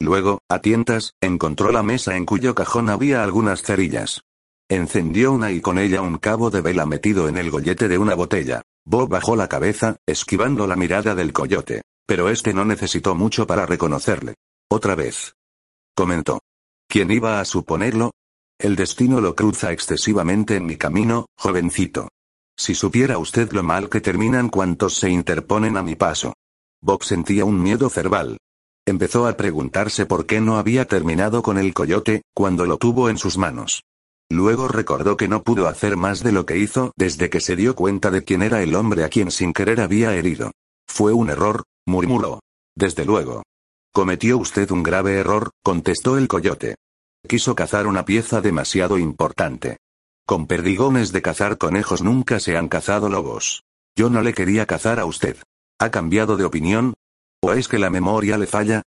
Luego, 0.01 0.39
a 0.49 0.63
tientas, 0.63 1.13
encontró 1.21 1.73
la 1.73 1.83
mesa 1.83 2.17
en 2.17 2.25
cuyo 2.25 2.55
cajón 2.55 2.89
había 2.89 3.23
algunas 3.23 3.61
cerillas. 3.61 4.23
Encendió 4.71 5.31
una 5.31 5.53
y 5.53 5.61
con 5.61 5.79
ella 5.79 6.01
un 6.01 6.17
cabo 6.17 6.49
de 6.49 6.63
vela 6.63 6.87
metido 6.87 7.29
en 7.29 7.37
el 7.37 7.51
gollete 7.51 7.87
de 7.87 7.99
una 7.99 8.15
botella. 8.15 8.63
Bob 8.87 9.11
bajó 9.11 9.37
la 9.37 9.49
cabeza, 9.49 9.97
esquivando 10.07 10.67
la 10.67 10.77
mirada 10.77 11.15
del 11.15 11.35
coyote. 11.35 11.83
Pero 12.07 12.31
este 12.31 12.55
no 12.55 12.65
necesitó 12.65 13.15
mucho 13.15 13.47
para 13.47 13.67
reconocerle. 13.67 14.37
Otra 14.71 14.95
vez 14.95 15.35
comentó. 15.95 16.41
¿Quién 16.89 17.11
iba 17.11 17.41
a 17.41 17.45
suponerlo? 17.45 18.13
El 18.59 18.75
destino 18.75 19.21
lo 19.21 19.35
cruza 19.35 19.71
excesivamente 19.71 20.57
en 20.57 20.65
mi 20.65 20.79
camino, 20.79 21.27
jovencito. 21.37 22.09
Si 22.61 22.75
supiera 22.75 23.17
usted 23.17 23.53
lo 23.53 23.63
mal 23.63 23.89
que 23.89 24.03
terminan 24.03 24.51
cuantos 24.51 24.99
se 24.99 25.09
interponen 25.09 25.79
a 25.79 25.83
mi 25.83 25.97
paso. 25.97 26.35
Bob 26.83 27.03
sentía 27.05 27.47
un 27.47 27.63
miedo 27.63 27.89
cerval. 27.89 28.37
Empezó 28.87 29.27
a 29.27 29.35
preguntarse 29.35 30.05
por 30.05 30.27
qué 30.27 30.43
no 30.43 30.59
había 30.59 30.85
terminado 30.85 31.43
con 31.43 31.57
el 31.57 31.73
coyote, 31.73 32.21
cuando 32.35 32.67
lo 32.67 32.77
tuvo 32.77 33.09
en 33.09 33.17
sus 33.17 33.39
manos. 33.39 33.83
Luego 34.29 34.69
recordó 34.69 35.17
que 35.17 35.27
no 35.27 35.43
pudo 35.43 35.69
hacer 35.69 35.97
más 35.97 36.23
de 36.23 36.33
lo 36.33 36.45
que 36.45 36.59
hizo 36.59 36.93
desde 36.97 37.31
que 37.31 37.41
se 37.41 37.57
dio 37.57 37.75
cuenta 37.75 38.11
de 38.11 38.25
quién 38.25 38.43
era 38.43 38.63
el 38.63 38.75
hombre 38.75 39.05
a 39.05 39.09
quien 39.09 39.31
sin 39.31 39.55
querer 39.55 39.81
había 39.81 40.15
herido. 40.15 40.53
Fue 40.87 41.15
un 41.15 41.31
error, 41.31 41.63
murmuró. 41.87 42.41
Desde 42.77 43.07
luego. 43.07 43.43
Cometió 43.91 44.37
usted 44.37 44.71
un 44.71 44.83
grave 44.83 45.15
error, 45.15 45.51
contestó 45.63 46.19
el 46.19 46.29
coyote. 46.29 46.75
Quiso 47.27 47.55
cazar 47.55 47.87
una 47.87 48.05
pieza 48.05 48.43
demasiado 48.43 48.99
importante. 48.99 49.79
Con 50.27 50.47
perdigones 50.47 51.13
de 51.13 51.23
cazar 51.23 51.59
conejos 51.59 52.03
nunca 52.03 52.41
se 52.41 52.57
han 52.57 52.69
cazado 52.69 53.09
lobos. 53.09 53.65
Yo 53.97 54.11
no 54.11 54.23
le 54.23 54.33
quería 54.35 54.67
cazar 54.67 55.01
a 55.01 55.05
usted. 55.05 55.37
¿Ha 55.79 55.91
cambiado 55.91 56.37
de 56.37 56.45
opinión? 56.45 56.95
¿O 57.43 57.53
es 57.53 57.69
que 57.69 57.79
la 57.79 57.91
memoria 57.91 58.39
le 58.39 58.47
falla? 58.47 58.83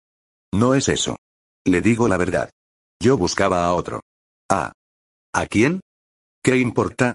No 0.53 0.73
es 0.73 0.89
eso. 0.89 1.17
Le 1.65 1.81
digo 1.81 2.07
la 2.07 2.17
verdad. 2.17 2.49
Yo 3.01 3.17
buscaba 3.17 3.65
a 3.65 3.73
otro. 3.73 4.01
¿A? 4.49 4.73
¿A 5.33 5.45
quién? 5.45 5.81
¿Qué 6.43 6.57
importa? 6.57 7.13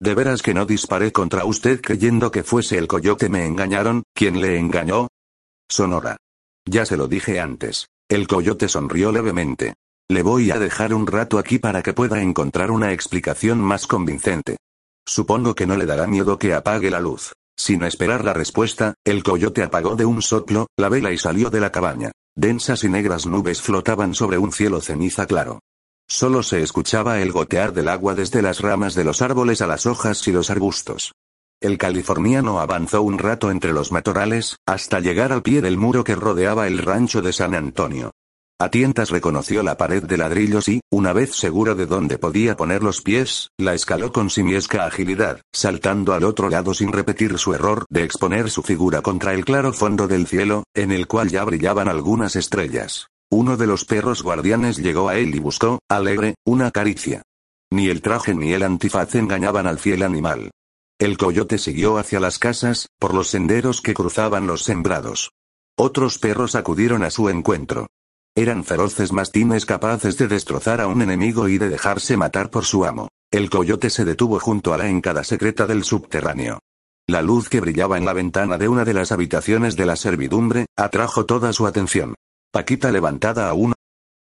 De 0.00 0.14
veras 0.14 0.42
que 0.42 0.54
no 0.54 0.66
disparé 0.66 1.10
contra 1.10 1.44
usted 1.44 1.80
creyendo 1.80 2.30
que 2.30 2.44
fuese 2.44 2.78
el 2.78 2.86
coyote 2.86 3.28
me 3.28 3.46
engañaron, 3.46 4.02
¿quién 4.14 4.40
le 4.40 4.58
engañó? 4.58 5.08
Sonora. 5.68 6.16
Ya 6.66 6.84
se 6.84 6.96
lo 6.96 7.08
dije 7.08 7.40
antes. 7.40 7.88
El 8.08 8.28
coyote 8.28 8.68
sonrió 8.68 9.10
levemente. 9.10 9.74
Le 10.08 10.22
voy 10.22 10.52
a 10.52 10.60
dejar 10.60 10.94
un 10.94 11.08
rato 11.08 11.36
aquí 11.36 11.58
para 11.58 11.82
que 11.82 11.92
pueda 11.92 12.22
encontrar 12.22 12.70
una 12.70 12.92
explicación 12.92 13.60
más 13.60 13.88
convincente. 13.88 14.56
Supongo 15.04 15.56
que 15.56 15.66
no 15.66 15.76
le 15.76 15.84
dará 15.84 16.06
miedo 16.06 16.38
que 16.38 16.54
apague 16.54 16.90
la 16.92 17.00
luz. 17.00 17.32
Sin 17.56 17.82
esperar 17.82 18.24
la 18.24 18.32
respuesta, 18.32 18.94
el 19.04 19.24
coyote 19.24 19.64
apagó 19.64 19.96
de 19.96 20.04
un 20.04 20.22
soplo 20.22 20.68
la 20.76 20.88
vela 20.88 21.10
y 21.10 21.18
salió 21.18 21.50
de 21.50 21.58
la 21.58 21.72
cabaña. 21.72 22.12
Densas 22.36 22.84
y 22.84 22.88
negras 22.88 23.26
nubes 23.26 23.60
flotaban 23.60 24.14
sobre 24.14 24.38
un 24.38 24.52
cielo 24.52 24.80
ceniza 24.80 25.26
claro. 25.26 25.58
Solo 26.08 26.44
se 26.44 26.62
escuchaba 26.62 27.20
el 27.20 27.32
gotear 27.32 27.72
del 27.72 27.88
agua 27.88 28.14
desde 28.14 28.42
las 28.42 28.60
ramas 28.60 28.94
de 28.94 29.02
los 29.02 29.22
árboles 29.22 29.60
a 29.60 29.66
las 29.66 29.86
hojas 29.86 30.28
y 30.28 30.32
los 30.32 30.50
arbustos. 30.50 31.14
El 31.60 31.78
californiano 31.78 32.60
avanzó 32.60 33.02
un 33.02 33.18
rato 33.18 33.50
entre 33.50 33.72
los 33.72 33.90
matorrales, 33.90 34.56
hasta 34.66 35.00
llegar 35.00 35.32
al 35.32 35.42
pie 35.42 35.62
del 35.62 35.78
muro 35.78 36.04
que 36.04 36.14
rodeaba 36.14 36.68
el 36.68 36.78
rancho 36.78 37.22
de 37.22 37.32
San 37.32 37.56
Antonio. 37.56 38.12
A 38.58 38.70
tientas 38.70 39.10
reconoció 39.10 39.62
la 39.62 39.76
pared 39.76 40.02
de 40.02 40.16
ladrillos 40.16 40.70
y, 40.70 40.80
una 40.90 41.12
vez 41.12 41.36
seguro 41.36 41.74
de 41.74 41.84
dónde 41.84 42.16
podía 42.16 42.56
poner 42.56 42.82
los 42.82 43.02
pies, 43.02 43.50
la 43.58 43.74
escaló 43.74 44.12
con 44.12 44.30
simiesca 44.30 44.86
agilidad, 44.86 45.42
saltando 45.54 46.14
al 46.14 46.24
otro 46.24 46.48
lado 46.48 46.72
sin 46.72 46.90
repetir 46.90 47.36
su 47.36 47.52
error 47.52 47.84
de 47.90 48.02
exponer 48.02 48.48
su 48.48 48.62
figura 48.62 49.02
contra 49.02 49.34
el 49.34 49.44
claro 49.44 49.74
fondo 49.74 50.08
del 50.08 50.26
cielo, 50.26 50.64
en 50.74 50.90
el 50.90 51.06
cual 51.06 51.28
ya 51.28 51.44
brillaban 51.44 51.86
algunas 51.86 52.34
estrellas. 52.34 53.08
Uno 53.30 53.58
de 53.58 53.66
los 53.66 53.84
perros 53.84 54.22
guardianes 54.22 54.78
llegó 54.78 55.10
a 55.10 55.18
él 55.18 55.34
y 55.34 55.38
buscó, 55.38 55.80
alegre, 55.90 56.36
una 56.46 56.70
caricia. 56.70 57.20
Ni 57.70 57.88
el 57.88 58.00
traje 58.00 58.34
ni 58.34 58.54
el 58.54 58.62
antifaz 58.62 59.16
engañaban 59.16 59.66
al 59.66 59.78
fiel 59.78 60.02
animal. 60.02 60.50
El 60.98 61.18
coyote 61.18 61.58
siguió 61.58 61.98
hacia 61.98 62.20
las 62.20 62.38
casas, 62.38 62.88
por 62.98 63.12
los 63.12 63.28
senderos 63.28 63.82
que 63.82 63.92
cruzaban 63.92 64.46
los 64.46 64.62
sembrados. 64.62 65.32
Otros 65.76 66.16
perros 66.16 66.54
acudieron 66.54 67.02
a 67.02 67.10
su 67.10 67.28
encuentro. 67.28 67.86
Eran 68.38 68.64
feroces 68.64 69.12
mastines 69.12 69.64
capaces 69.64 70.18
de 70.18 70.28
destrozar 70.28 70.82
a 70.82 70.88
un 70.88 71.00
enemigo 71.00 71.48
y 71.48 71.56
de 71.56 71.70
dejarse 71.70 72.18
matar 72.18 72.50
por 72.50 72.66
su 72.66 72.84
amo. 72.84 73.08
El 73.30 73.48
coyote 73.48 73.88
se 73.88 74.04
detuvo 74.04 74.38
junto 74.38 74.74
a 74.74 74.78
la 74.78 74.90
encada 74.90 75.24
secreta 75.24 75.66
del 75.66 75.84
subterráneo. 75.84 76.58
La 77.08 77.22
luz 77.22 77.48
que 77.48 77.60
brillaba 77.60 77.96
en 77.96 78.04
la 78.04 78.12
ventana 78.12 78.58
de 78.58 78.68
una 78.68 78.84
de 78.84 78.92
las 78.92 79.10
habitaciones 79.10 79.74
de 79.74 79.86
la 79.86 79.96
servidumbre, 79.96 80.66
atrajo 80.76 81.24
toda 81.24 81.54
su 81.54 81.66
atención. 81.66 82.14
Paquita 82.52 82.92
levantada 82.92 83.48
aún. 83.48 83.72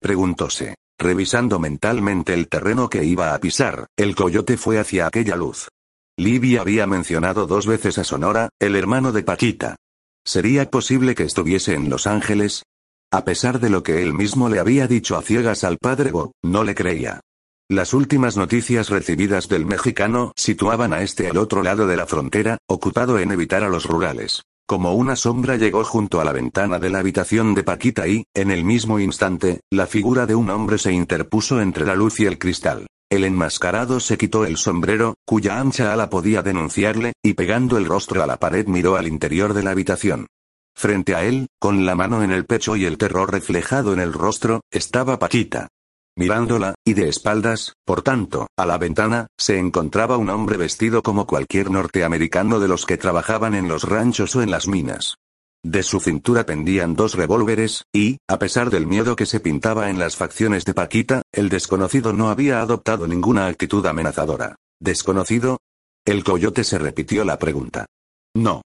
Preguntóse. 0.01 0.75
Revisando 0.99 1.61
mentalmente 1.61 2.35
el 2.35 2.49
terreno 2.49 2.91
que 2.91 3.05
iba 3.05 3.35
a 3.35 3.39
pisar, 3.39 3.87
el 3.97 4.17
coyote 4.17 4.57
fue 4.57 4.81
hacia 4.81 5.07
aquella 5.07 5.37
luz. 5.37 5.69
Libby 6.17 6.57
había 6.57 6.89
mencionado 6.89 7.47
dos 7.47 7.69
veces 7.69 7.99
a 7.99 8.05
Sonora, 8.05 8.49
el 8.59 8.75
hermano 8.75 9.13
de 9.13 9.23
Paquita. 9.23 9.77
¿Sería 10.25 10.69
posible 10.71 11.15
que 11.15 11.23
estuviese 11.23 11.75
en 11.75 11.89
Los 11.89 12.09
Ángeles? 12.09 12.65
A 13.15 13.25
pesar 13.25 13.61
de 13.61 13.69
lo 13.69 13.83
que 13.83 14.03
él 14.03 14.15
mismo 14.15 14.49
le 14.49 14.59
había 14.59 14.89
dicho 14.89 15.19
a 15.19 15.23
ciegas 15.23 15.65
al 15.65 15.77
padre 15.77 16.13
Bo, 16.13 16.33
no 16.43 16.65
le 16.65 16.75
creía. 16.75 17.21
Las 17.69 17.93
últimas 17.93 18.39
noticias 18.39 18.89
recibidas 18.89 19.49
del 19.49 19.67
mexicano 19.67 20.33
situaban 20.35 20.95
a 20.95 21.03
este 21.03 21.29
al 21.29 21.37
otro 21.37 21.63
lado 21.63 21.87
de 21.87 21.99
la 21.99 22.07
frontera, 22.07 22.57
ocupado 22.67 23.19
en 23.19 23.31
evitar 23.31 23.65
a 23.65 23.69
los 23.69 23.85
rurales. 23.85 24.45
Como 24.67 24.95
una 24.95 25.15
sombra 25.15 25.57
llegó 25.57 25.85
junto 25.85 26.23
a 26.23 26.25
la 26.25 26.33
ventana 26.33 26.79
de 26.79 26.89
la 26.89 27.01
habitación 27.01 27.55
de 27.55 27.65
Paquita 27.65 28.09
y, 28.09 28.25
en 28.33 28.51
el 28.51 28.65
mismo 28.65 28.99
instante, 28.99 29.61
la 29.71 29.87
figura 29.87 30.25
de 30.25 30.35
un 30.35 30.49
hombre 30.49 30.79
se 30.79 30.93
interpuso 30.93 31.61
entre 31.61 31.85
la 31.85 31.95
luz 31.95 32.19
y 32.19 32.25
el 32.25 32.39
cristal. 32.39 32.87
El 33.11 33.25
enmascarado 33.25 34.01
se 34.01 34.17
quitó 34.17 34.47
el 34.47 34.57
sombrero, 34.57 35.17
cuya 35.27 35.61
ancha 35.61 35.93
ala 35.93 36.09
podía 36.09 36.41
denunciarle, 36.41 37.13
y 37.23 37.35
pegando 37.35 37.77
el 37.77 37.85
rostro 37.85 38.23
a 38.23 38.27
la 38.27 38.39
pared 38.39 38.67
miró 38.69 38.97
al 38.97 39.07
interior 39.07 39.53
de 39.53 39.63
la 39.65 39.73
habitación. 39.73 40.29
Frente 40.75 41.15
a 41.15 41.25
él, 41.25 41.49
con 41.61 41.87
la 41.87 41.95
mano 41.95 42.23
en 42.23 42.33
el 42.33 42.45
pecho 42.45 42.77
y 42.77 42.85
el 42.85 42.99
terror 42.99 43.31
reflejado 43.31 43.93
en 43.93 44.01
el 44.01 44.13
rostro, 44.13 44.63
estaba 44.71 45.19
Paquita. 45.19 45.69
Mirándola, 46.17 46.75
y 46.85 46.93
de 46.93 47.09
espaldas, 47.09 47.75
por 47.87 48.03
tanto, 48.03 48.49
a 48.57 48.67
la 48.67 48.77
ventana, 48.77 49.29
se 49.39 49.59
encontraba 49.59 50.19
un 50.19 50.29
hombre 50.29 50.59
vestido 50.59 51.03
como 51.03 51.27
cualquier 51.27 51.71
norteamericano 51.71 52.61
de 52.61 52.69
los 52.69 52.85
que 52.85 52.99
trabajaban 52.99 53.55
en 53.55 53.69
los 53.69 53.85
ranchos 53.85 54.37
o 54.37 54.43
en 54.43 54.51
las 54.51 54.69
minas. 54.69 55.17
De 55.65 55.83
su 55.85 56.01
cintura 56.01 56.45
pendían 56.45 56.97
dos 56.97 57.15
revólveres, 57.15 57.85
y, 57.93 58.19
a 58.29 58.39
pesar 58.39 58.69
del 58.69 58.87
miedo 58.87 59.15
que 59.15 59.27
se 59.27 59.41
pintaba 59.41 59.91
en 59.91 59.99
las 59.99 60.17
facciones 60.17 60.65
de 60.65 60.75
Paquita, 60.75 61.23
el 61.33 61.49
desconocido 61.49 62.13
no 62.13 62.31
había 62.31 62.61
adoptado 62.61 63.07
ninguna 63.07 63.47
actitud 63.47 63.87
amenazadora. 63.87 64.57
¿Desconocido? 64.81 65.59
El 66.05 66.25
coyote 66.25 66.65
se 66.65 66.79
repitió 66.79 67.25
la 67.25 67.39
pregunta. 67.39 67.87
No. 68.35 68.63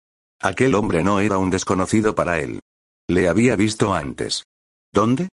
Aquel 0.43 0.73
hombre 0.73 1.03
no 1.03 1.19
era 1.19 1.37
un 1.37 1.51
desconocido 1.51 2.15
para 2.15 2.39
él. 2.39 2.61
Le 3.07 3.29
había 3.29 3.55
visto 3.55 3.93
antes. 3.93 4.45
¿Dónde? 4.91 5.29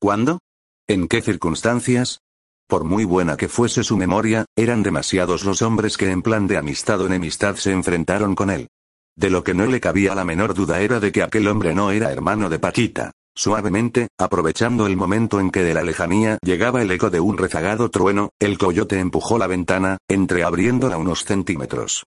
¿Cuándo? 0.00 0.38
¿En 0.86 1.08
qué 1.08 1.20
circunstancias? 1.20 2.20
Por 2.68 2.84
muy 2.84 3.04
buena 3.04 3.36
que 3.36 3.48
fuese 3.48 3.82
su 3.82 3.96
memoria, 3.96 4.46
eran 4.56 4.84
demasiados 4.84 5.44
los 5.44 5.62
hombres 5.62 5.96
que 5.96 6.10
en 6.10 6.22
plan 6.22 6.46
de 6.46 6.58
amistad 6.58 7.00
o 7.00 7.06
enemistad 7.06 7.56
se 7.56 7.72
enfrentaron 7.72 8.36
con 8.36 8.50
él. 8.50 8.68
De 9.16 9.30
lo 9.30 9.42
que 9.42 9.52
no 9.52 9.66
le 9.66 9.80
cabía 9.80 10.14
la 10.14 10.24
menor 10.24 10.54
duda 10.54 10.80
era 10.80 11.00
de 11.00 11.10
que 11.10 11.24
aquel 11.24 11.48
hombre 11.48 11.74
no 11.74 11.90
era 11.90 12.12
hermano 12.12 12.48
de 12.48 12.60
Paquita. 12.60 13.10
Suavemente, 13.34 14.08
aprovechando 14.16 14.86
el 14.86 14.96
momento 14.96 15.40
en 15.40 15.50
que 15.50 15.64
de 15.64 15.74
la 15.74 15.82
lejanía 15.82 16.38
llegaba 16.40 16.82
el 16.82 16.90
eco 16.92 17.10
de 17.10 17.18
un 17.18 17.36
rezagado 17.36 17.90
trueno, 17.90 18.30
el 18.38 18.58
coyote 18.58 19.00
empujó 19.00 19.38
la 19.38 19.48
ventana, 19.48 19.98
entreabriéndola 20.08 20.98
unos 20.98 21.24
centímetros. 21.24 22.04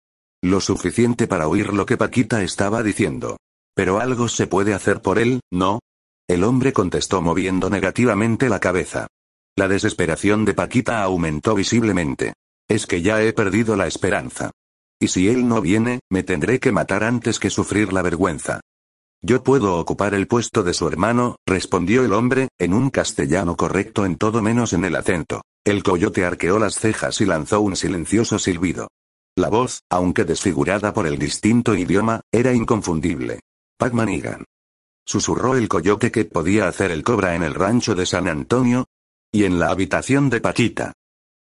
Lo 0.45 0.61
suficiente 0.61 1.29
para 1.29 1.47
oír 1.47 1.73
lo 1.73 1.87
que 1.87 1.97
Paquita 1.97 2.43
estaba 2.43 2.83
diciendo. 2.83 3.37
Pero 3.75 4.01
algo 4.01 4.27
se 4.27 4.49
puede 4.49 4.75
hacer 4.75 5.01
por 5.01 5.21
él, 5.21 5.41
¿no? 5.53 5.79
El 6.29 6.43
hombre 6.43 6.73
contestó 6.73 7.23
moviendo 7.23 7.71
negativamente 7.71 8.49
la 8.49 8.59
cabeza. 8.59 9.07
La 9.57 9.69
desesperación 9.69 10.45
de 10.45 10.55
Paquita 10.55 11.03
aumentó 11.03 11.55
visiblemente. 11.55 12.35
Es 12.69 12.87
que 12.87 13.03
ya 13.03 13.23
he 13.23 13.33
perdido 13.33 13.77
la 13.77 13.87
esperanza. 13.87 14.51
Y 15.01 15.09
si 15.09 15.29
él 15.29 15.47
no 15.47 15.61
viene, 15.61 16.01
me 16.11 16.25
tendré 16.25 16.59
que 16.59 16.73
matar 16.73 17.05
antes 17.05 17.39
que 17.39 17.51
sufrir 17.51 17.93
la 17.93 18.03
vergüenza. 18.03 18.61
Yo 19.25 19.45
puedo 19.45 19.79
ocupar 19.79 20.15
el 20.15 20.27
puesto 20.27 20.65
de 20.65 20.75
su 20.75 20.89
hermano, 20.89 21.37
respondió 21.47 22.05
el 22.05 22.13
hombre, 22.13 22.49
en 22.59 22.75
un 22.75 22.91
castellano 22.91 23.57
correcto 23.57 24.05
en 24.05 24.17
todo 24.17 24.43
menos 24.43 24.73
en 24.73 24.85
el 24.85 24.97
acento. 24.97 25.43
El 25.65 25.85
coyote 25.85 26.25
arqueó 26.25 26.59
las 26.59 26.75
cejas 26.75 27.21
y 27.21 27.27
lanzó 27.27 27.61
un 27.61 27.77
silencioso 27.77 28.41
silbido. 28.41 28.89
La 29.37 29.49
voz, 29.49 29.83
aunque 29.89 30.25
desfigurada 30.25 30.93
por 30.93 31.07
el 31.07 31.19
distinto 31.19 31.75
idioma, 31.75 32.21
era 32.31 32.53
inconfundible. 32.53 33.41
Pac-Man 33.79 34.45
Susurró 35.07 35.57
el 35.57 35.69
coyote 35.69 36.13
que 36.13 36.27
podía 36.27 36.69
hacer 36.69 36.91
el 36.91 37.03
cobra 37.03 37.35
en 37.35 37.43
el 37.43 37.55
rancho 37.55 37.95
de 37.95 38.07
San 38.07 38.29
Antonio. 38.29 38.87
Y 39.35 39.45
en 39.45 39.59
la 39.59 39.71
habitación 39.71 40.29
de 40.29 40.43
Paquita. 40.43 40.93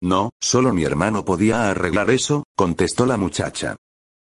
No, 0.02 0.30
solo 0.38 0.74
mi 0.74 0.84
hermano 0.84 1.24
podía 1.24 1.70
arreglar 1.70 2.10
eso, 2.10 2.44
contestó 2.54 3.06
la 3.06 3.16
muchacha. 3.16 3.76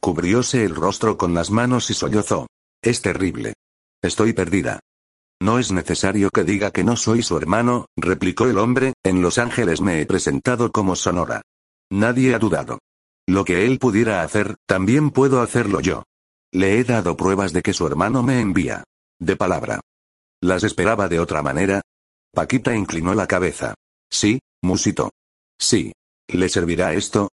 Cubrióse 0.00 0.64
el 0.64 0.74
rostro 0.74 1.16
con 1.16 1.34
las 1.34 1.52
manos 1.52 1.88
y 1.90 1.94
sollozó. 1.94 2.48
Es 2.82 3.00
terrible. 3.00 3.54
Estoy 4.02 4.32
perdida. 4.32 4.80
No 5.40 5.60
es 5.60 5.70
necesario 5.70 6.30
que 6.30 6.42
diga 6.42 6.72
que 6.72 6.84
no 6.84 6.96
soy 6.96 7.22
su 7.22 7.36
hermano, 7.36 7.86
replicó 7.96 8.46
el 8.46 8.58
hombre, 8.58 8.94
en 9.04 9.22
Los 9.22 9.38
Ángeles 9.38 9.80
me 9.80 10.00
he 10.00 10.06
presentado 10.06 10.72
como 10.72 10.96
Sonora. 10.96 11.42
Nadie 11.90 12.34
ha 12.34 12.38
dudado. 12.38 12.78
Lo 13.26 13.44
que 13.44 13.64
él 13.64 13.78
pudiera 13.78 14.22
hacer, 14.22 14.56
también 14.66 15.10
puedo 15.10 15.40
hacerlo 15.40 15.80
yo. 15.80 16.04
Le 16.52 16.78
he 16.78 16.84
dado 16.84 17.16
pruebas 17.16 17.52
de 17.52 17.62
que 17.62 17.72
su 17.72 17.86
hermano 17.86 18.22
me 18.22 18.40
envía. 18.40 18.84
De 19.18 19.36
palabra. 19.36 19.80
¿Las 20.40 20.62
esperaba 20.62 21.08
de 21.08 21.20
otra 21.20 21.42
manera? 21.42 21.80
Paquita 22.32 22.74
inclinó 22.74 23.14
la 23.14 23.26
cabeza. 23.26 23.74
Sí, 24.10 24.40
musito. 24.62 25.10
Sí. 25.58 25.92
¿Le 26.28 26.48
servirá 26.48 26.94
esto? 26.94 27.30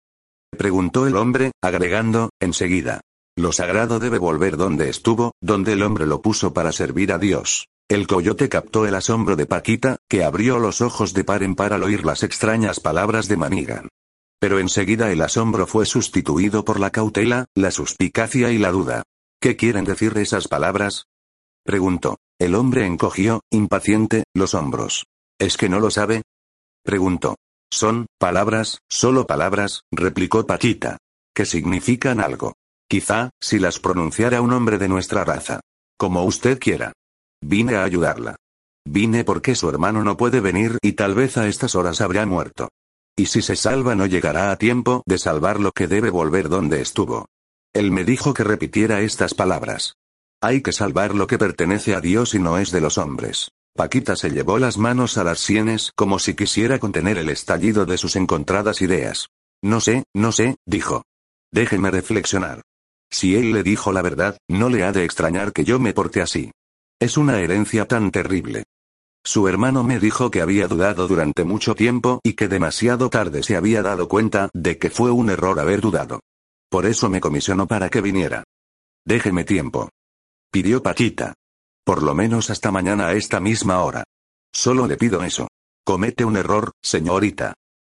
Preguntó 0.57 1.07
el 1.07 1.15
hombre, 1.15 1.51
agregando, 1.61 2.29
enseguida. 2.39 3.01
Lo 3.37 3.51
sagrado 3.51 3.99
debe 3.99 4.17
volver 4.17 4.57
donde 4.57 4.89
estuvo, 4.89 5.33
donde 5.41 5.73
el 5.73 5.83
hombre 5.83 6.05
lo 6.05 6.21
puso 6.21 6.53
para 6.53 6.71
servir 6.71 7.11
a 7.11 7.19
Dios. 7.19 7.67
El 7.89 8.07
coyote 8.07 8.49
captó 8.49 8.85
el 8.85 8.95
asombro 8.95 9.35
de 9.35 9.45
Paquita, 9.45 9.97
que 10.09 10.23
abrió 10.23 10.59
los 10.59 10.81
ojos 10.81 11.13
de 11.13 11.23
par 11.23 11.43
en 11.43 11.55
par 11.55 11.73
al 11.73 11.83
oír 11.83 12.05
las 12.05 12.23
extrañas 12.23 12.79
palabras 12.79 13.27
de 13.27 13.37
Manigan. 13.37 13.89
Pero 14.39 14.59
enseguida 14.59 15.11
el 15.11 15.21
asombro 15.21 15.65
fue 15.65 15.85
sustituido 15.85 16.63
por 16.63 16.79
la 16.79 16.91
cautela, 16.91 17.45
la 17.55 17.71
suspicacia 17.71 18.51
y 18.51 18.57
la 18.57 18.71
duda. 18.71 19.03
¿Qué 19.41 19.55
quieren 19.55 19.85
decir 19.85 20.17
esas 20.17 20.47
palabras? 20.47 21.05
Preguntó. 21.63 22.17
El 22.39 22.53
hombre 22.53 22.85
encogió, 22.85 23.41
impaciente, 23.49 24.23
los 24.35 24.53
hombros. 24.53 25.05
¿Es 25.39 25.57
que 25.57 25.69
no 25.69 25.79
lo 25.79 25.89
sabe? 25.89 26.21
Preguntó. 26.83 27.35
Son, 27.71 28.05
palabras, 28.19 28.79
solo 28.87 29.25
palabras, 29.25 29.81
replicó 29.91 30.45
Paquita. 30.45 30.97
Que 31.33 31.45
significan 31.45 32.19
algo. 32.19 32.53
Quizá, 32.87 33.31
si 33.41 33.59
las 33.59 33.79
pronunciara 33.79 34.41
un 34.41 34.53
hombre 34.53 34.77
de 34.77 34.87
nuestra 34.87 35.23
raza. 35.23 35.61
Como 35.97 36.23
usted 36.23 36.59
quiera. 36.59 36.93
Vine 37.41 37.75
a 37.75 37.83
ayudarla. 37.83 38.35
Vine 38.85 39.23
porque 39.23 39.55
su 39.55 39.67
hermano 39.67 40.03
no 40.03 40.15
puede 40.15 40.39
venir 40.39 40.77
y 40.81 40.93
tal 40.93 41.13
vez 41.15 41.37
a 41.37 41.47
estas 41.47 41.75
horas 41.75 42.01
habrá 42.01 42.25
muerto. 42.25 42.69
Y 43.19 43.25
si 43.25 43.41
se 43.41 43.55
salva 43.55 43.95
no 43.95 44.05
llegará 44.05 44.51
a 44.51 44.57
tiempo 44.57 45.01
de 45.07 45.17
salvar 45.17 45.59
lo 45.59 45.71
que 45.71 45.87
debe 45.87 46.11
volver 46.11 46.49
donde 46.49 46.81
estuvo. 46.81 47.25
Él 47.73 47.91
me 47.91 48.05
dijo 48.05 48.33
que 48.33 48.43
repitiera 48.43 49.01
estas 49.01 49.33
palabras. 49.33 49.95
Hay 50.39 50.61
que 50.61 50.71
salvar 50.71 51.15
lo 51.15 51.25
que 51.25 51.39
pertenece 51.39 51.95
a 51.95 51.99
Dios 51.99 52.35
y 52.35 52.39
no 52.39 52.59
es 52.59 52.71
de 52.71 52.79
los 52.79 52.99
hombres. 52.99 53.49
Paquita 53.75 54.15
se 54.15 54.29
llevó 54.29 54.59
las 54.59 54.77
manos 54.77 55.17
a 55.17 55.23
las 55.23 55.39
sienes 55.39 55.91
como 55.95 56.19
si 56.19 56.35
quisiera 56.35 56.77
contener 56.77 57.17
el 57.17 57.29
estallido 57.29 57.87
de 57.87 57.97
sus 57.97 58.15
encontradas 58.15 58.81
ideas. 58.83 59.29
No 59.63 59.79
sé, 59.79 60.03
no 60.13 60.31
sé, 60.31 60.55
dijo. 60.65 61.03
Déjeme 61.51 61.89
reflexionar. 61.89 62.61
Si 63.09 63.35
él 63.35 63.51
le 63.51 63.63
dijo 63.63 63.91
la 63.91 64.03
verdad, 64.03 64.37
no 64.47 64.69
le 64.69 64.83
ha 64.83 64.91
de 64.91 65.03
extrañar 65.03 65.53
que 65.53 65.63
yo 65.63 65.79
me 65.79 65.93
porte 65.93 66.21
así. 66.21 66.51
Es 66.99 67.17
una 67.17 67.39
herencia 67.39 67.87
tan 67.87 68.11
terrible. 68.11 68.65
Su 69.27 69.49
hermano 69.49 69.83
me 69.83 69.99
dijo 69.99 70.31
que 70.31 70.39
había 70.39 70.69
dudado 70.69 71.05
durante 71.05 71.43
mucho 71.43 71.75
tiempo 71.75 72.21
y 72.23 72.31
que 72.31 72.47
demasiado 72.47 73.09
tarde 73.09 73.43
se 73.43 73.57
había 73.57 73.81
dado 73.83 74.07
cuenta 74.07 74.49
de 74.53 74.77
que 74.77 74.89
fue 74.89 75.11
un 75.11 75.29
error 75.29 75.59
haber 75.59 75.81
dudado. 75.81 76.21
Por 76.69 76.85
eso 76.85 77.09
me 77.09 77.19
comisionó 77.19 77.67
para 77.67 77.89
que 77.89 77.99
viniera. 77.99 78.45
Déjeme 79.05 79.43
tiempo. 79.43 79.89
Pidió 80.49 80.81
Paquita. 80.81 81.33
Por 81.83 82.03
lo 82.03 82.15
menos 82.15 82.49
hasta 82.49 82.71
mañana 82.71 83.07
a 83.07 83.15
esta 83.15 83.41
misma 83.41 83.83
hora. 83.83 84.05
Solo 84.53 84.87
le 84.87 84.95
pido 84.95 85.21
eso. 85.21 85.49
Comete 85.83 86.23
un 86.23 86.37
error, 86.37 86.71
señorita. 86.81 87.53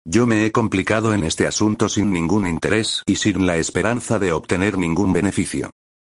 Yo 0.06 0.26
me 0.26 0.48
he 0.48 0.52
complicado 0.52 1.14
en 1.14 1.24
este 1.24 1.46
asunto 1.46 1.90
sin 1.90 2.12
ningún 2.12 2.48
interés 2.48 3.04
y 3.06 3.18
sin 3.18 3.46
la 3.46 3.58
esperanza 3.58 4.18
de 4.18 4.32
obtener 4.32 4.80
ningún 4.80 5.14
beneficio. 5.14 5.70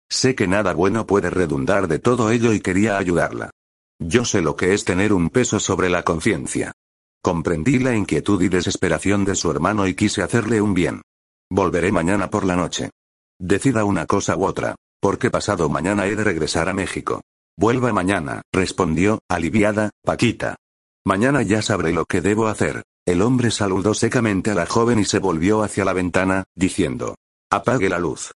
Sé 0.09 0.33
que 0.33 0.47
nada 0.47 0.73
bueno 0.73 1.05
puede 1.05 1.29
redundar 1.29 1.89
de 1.89 1.99
todo 1.99 2.31
ello 2.31 2.53
y 2.53 2.61
quería 2.61 2.97
ayudarla. 2.97 3.51
Yo 3.99 4.23
sé 4.23 4.41
lo 4.41 4.55
que 4.55 4.73
es 4.73 4.85
tener 4.85 5.11
un 5.11 5.29
peso 5.29 5.59
sobre 5.59 5.89
la 5.89 6.03
conciencia. 6.03 6.71
Comprendí 7.21 7.79
la 7.79 7.93
inquietud 7.93 8.41
y 8.41 8.47
desesperación 8.47 9.25
de 9.25 9.35
su 9.35 9.51
hermano 9.51 9.87
y 9.87 9.93
quise 9.93 10.23
hacerle 10.23 10.61
un 10.61 10.73
bien. 10.73 11.01
Volveré 11.49 11.91
mañana 11.91 12.29
por 12.29 12.45
la 12.45 12.55
noche. 12.55 12.91
Decida 13.37 13.83
una 13.83 14.05
cosa 14.05 14.37
u 14.37 14.45
otra, 14.45 14.75
porque 15.01 15.29
pasado 15.29 15.67
mañana 15.67 16.07
he 16.07 16.15
de 16.15 16.23
regresar 16.23 16.69
a 16.69 16.73
México. 16.73 17.21
Vuelva 17.57 17.91
mañana, 17.91 18.41
respondió, 18.53 19.19
aliviada, 19.27 19.89
Paquita. 20.05 20.55
Mañana 21.05 21.41
ya 21.41 21.61
sabré 21.61 21.91
lo 21.91 22.05
que 22.05 22.21
debo 22.21 22.47
hacer. 22.47 22.83
El 23.05 23.21
hombre 23.21 23.51
saludó 23.51 23.93
secamente 23.93 24.51
a 24.51 24.55
la 24.55 24.65
joven 24.65 24.99
y 24.99 25.05
se 25.05 25.19
volvió 25.19 25.61
hacia 25.61 25.83
la 25.83 25.93
ventana, 25.93 26.45
diciendo. 26.55 27.15
Apague 27.51 27.89
la 27.89 27.99
luz. 27.99 28.31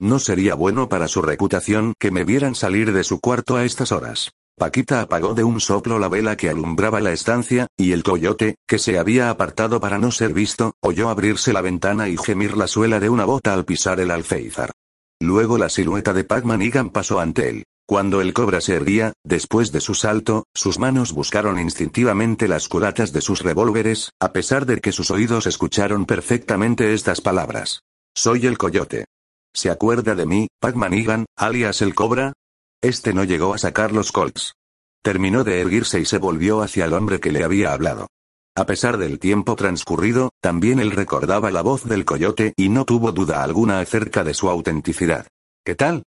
No 0.00 0.20
sería 0.20 0.54
bueno 0.54 0.88
para 0.88 1.08
su 1.08 1.22
reputación 1.22 1.94
que 1.98 2.12
me 2.12 2.22
vieran 2.22 2.54
salir 2.54 2.92
de 2.92 3.02
su 3.02 3.18
cuarto 3.18 3.56
a 3.56 3.64
estas 3.64 3.90
horas. 3.90 4.30
Paquita 4.58 5.00
apagó 5.00 5.34
de 5.34 5.44
un 5.44 5.60
soplo 5.60 5.98
la 5.98 6.08
vela 6.08 6.36
que 6.36 6.50
alumbraba 6.50 7.00
la 7.00 7.12
estancia, 7.12 7.68
y 7.76 7.92
el 7.92 8.02
coyote, 8.02 8.56
que 8.66 8.78
se 8.78 8.98
había 8.98 9.30
apartado 9.30 9.80
para 9.80 9.98
no 9.98 10.10
ser 10.10 10.34
visto, 10.34 10.74
oyó 10.80 11.08
abrirse 11.08 11.52
la 11.52 11.60
ventana 11.60 12.08
y 12.08 12.16
gemir 12.16 12.56
la 12.56 12.66
suela 12.66 12.98
de 13.00 13.08
una 13.08 13.24
bota 13.24 13.54
al 13.54 13.64
pisar 13.64 14.00
el 14.00 14.10
alféizar. 14.10 14.72
Luego 15.20 15.58
la 15.58 15.68
silueta 15.68 16.12
de 16.12 16.24
Pac-Man 16.24 16.90
pasó 16.90 17.20
ante 17.20 17.48
él. 17.48 17.64
Cuando 17.86 18.20
el 18.20 18.34
cobra 18.34 18.60
se 18.60 18.74
erguía, 18.74 19.14
después 19.24 19.72
de 19.72 19.80
su 19.80 19.94
salto, 19.94 20.44
sus 20.54 20.78
manos 20.78 21.12
buscaron 21.12 21.58
instintivamente 21.58 22.46
las 22.46 22.68
curatas 22.68 23.12
de 23.12 23.22
sus 23.22 23.42
revólveres, 23.42 24.10
a 24.20 24.32
pesar 24.32 24.66
de 24.66 24.78
que 24.80 24.92
sus 24.92 25.10
oídos 25.10 25.46
escucharon 25.46 26.04
perfectamente 26.04 26.92
estas 26.92 27.22
palabras. 27.22 27.80
Soy 28.14 28.46
el 28.46 28.58
coyote. 28.58 29.06
¿Se 29.54 29.70
acuerda 29.70 30.14
de 30.14 30.26
mí, 30.26 30.48
Pac-Man 30.60 31.24
alias 31.36 31.80
el 31.80 31.94
cobra? 31.94 32.34
Este 32.80 33.12
no 33.12 33.24
llegó 33.24 33.54
a 33.54 33.58
sacar 33.58 33.90
los 33.90 34.12
colts. 34.12 34.54
Terminó 35.02 35.42
de 35.42 35.60
erguirse 35.60 35.98
y 35.98 36.04
se 36.04 36.18
volvió 36.18 36.62
hacia 36.62 36.84
el 36.84 36.92
hombre 36.92 37.18
que 37.18 37.32
le 37.32 37.42
había 37.42 37.72
hablado. 37.72 38.06
A 38.54 38.66
pesar 38.66 38.98
del 38.98 39.18
tiempo 39.18 39.56
transcurrido, 39.56 40.30
también 40.40 40.78
él 40.78 40.92
recordaba 40.92 41.50
la 41.50 41.62
voz 41.62 41.84
del 41.84 42.04
coyote 42.04 42.54
y 42.56 42.68
no 42.68 42.84
tuvo 42.84 43.10
duda 43.10 43.42
alguna 43.42 43.80
acerca 43.80 44.22
de 44.22 44.34
su 44.34 44.48
autenticidad. 44.48 45.26
¿Qué 45.64 45.74
tal? 45.74 46.04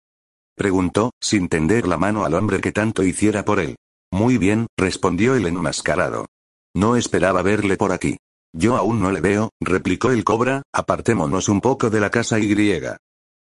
preguntó, 0.56 1.12
sin 1.20 1.50
tender 1.50 1.88
la 1.88 1.98
mano 1.98 2.24
al 2.26 2.34
hombre 2.36 2.60
que 2.62 2.72
tanto 2.72 3.04
hiciera 3.04 3.46
por 3.46 3.60
él. 3.60 3.76
Muy 4.12 4.38
bien, 4.38 4.68
respondió 4.78 5.36
el 5.36 5.48
enmascarado. 5.48 6.28
No 6.76 6.96
esperaba 6.96 7.42
verle 7.42 7.78
por 7.78 7.92
aquí. 7.92 8.18
Yo 8.54 8.76
aún 8.78 9.02
no 9.02 9.12
le 9.12 9.22
veo, 9.22 9.50
replicó 9.60 10.12
el 10.12 10.24
cobra, 10.24 10.64
apartémonos 10.74 11.50
un 11.50 11.62
poco 11.62 11.90
de 11.90 12.00
la 12.00 12.10
casa 12.10 12.40
y 12.40 12.48
griega. 12.48 12.98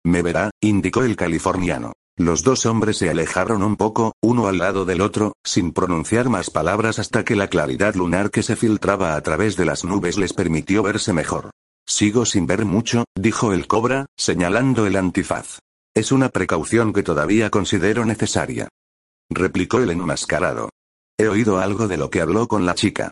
Me 0.05 0.21
verá, 0.21 0.51
indicó 0.61 1.03
el 1.03 1.15
californiano. 1.15 1.93
Los 2.19 2.41
dos 2.41 2.65
hombres 2.65 2.97
se 2.97 3.11
alejaron 3.11 3.61
un 3.61 3.75
poco, 3.75 4.13
uno 4.23 4.47
al 4.47 4.57
lado 4.57 4.85
del 4.85 5.01
otro, 5.01 5.33
sin 5.43 5.71
pronunciar 5.71 6.29
más 6.29 6.49
palabras 6.49 6.97
hasta 6.97 7.23
que 7.23 7.35
la 7.35 7.47
claridad 7.47 7.93
lunar 7.93 8.31
que 8.31 8.41
se 8.41 8.55
filtraba 8.55 9.15
a 9.15 9.21
través 9.21 9.55
de 9.55 9.65
las 9.65 9.83
nubes 9.83 10.17
les 10.17 10.33
permitió 10.33 10.81
verse 10.81 11.13
mejor. 11.13 11.51
Sigo 11.85 12.25
sin 12.25 12.47
ver 12.47 12.65
mucho, 12.65 13.05
dijo 13.15 13.53
el 13.53 13.67
cobra, 13.67 14.07
señalando 14.17 14.87
el 14.87 14.95
antifaz. 14.95 15.59
Es 15.95 16.11
una 16.11 16.29
precaución 16.29 16.91
que 16.91 17.03
todavía 17.03 17.51
considero 17.51 18.03
necesaria. 18.03 18.67
Replicó 19.29 19.77
el 19.77 19.91
enmascarado. 19.91 20.69
He 21.19 21.27
oído 21.27 21.59
algo 21.59 21.87
de 21.87 21.97
lo 21.97 22.09
que 22.09 22.21
habló 22.21 22.47
con 22.47 22.65
la 22.65 22.73
chica. 22.73 23.11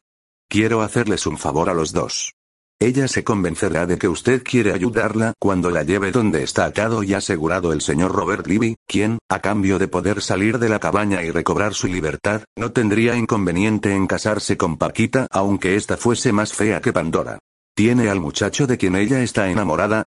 Quiero 0.49 0.81
hacerles 0.81 1.27
un 1.27 1.37
favor 1.37 1.69
a 1.69 1.75
los 1.75 1.93
dos. 1.93 2.34
Ella 2.79 3.07
se 3.07 3.23
convencerá 3.23 3.85
de 3.85 3.97
que 3.97 4.09
usted 4.09 4.43
quiere 4.43 4.73
ayudarla 4.73 5.33
cuando 5.39 5.71
la 5.71 5.83
lleve 5.83 6.11
donde 6.11 6.43
está 6.43 6.65
atado 6.65 7.03
y 7.03 7.13
asegurado 7.13 7.71
el 7.71 7.79
señor 7.79 8.11
Robert 8.11 8.45
Libby, 8.47 8.75
quien, 8.85 9.17
a 9.29 9.39
cambio 9.39 9.79
de 9.79 9.87
poder 9.87 10.21
salir 10.21 10.59
de 10.59 10.67
la 10.67 10.79
cabaña 10.79 11.23
y 11.23 11.31
recobrar 11.31 11.73
su 11.73 11.87
libertad, 11.87 12.43
no 12.57 12.73
tendría 12.73 13.15
inconveniente 13.15 13.93
en 13.93 14.07
casarse 14.07 14.57
con 14.57 14.77
Paquita 14.77 15.27
aunque 15.31 15.75
ésta 15.75 15.95
fuese 15.95 16.33
más 16.33 16.53
fea 16.53 16.81
que 16.81 16.91
Pandora. 16.91 17.39
¿Tiene 17.75 18.09
al 18.09 18.19
muchacho 18.19 18.67
de 18.67 18.77
quien 18.77 18.95
ella 18.97 19.21
está 19.21 19.49
enamorada? 19.49 20.03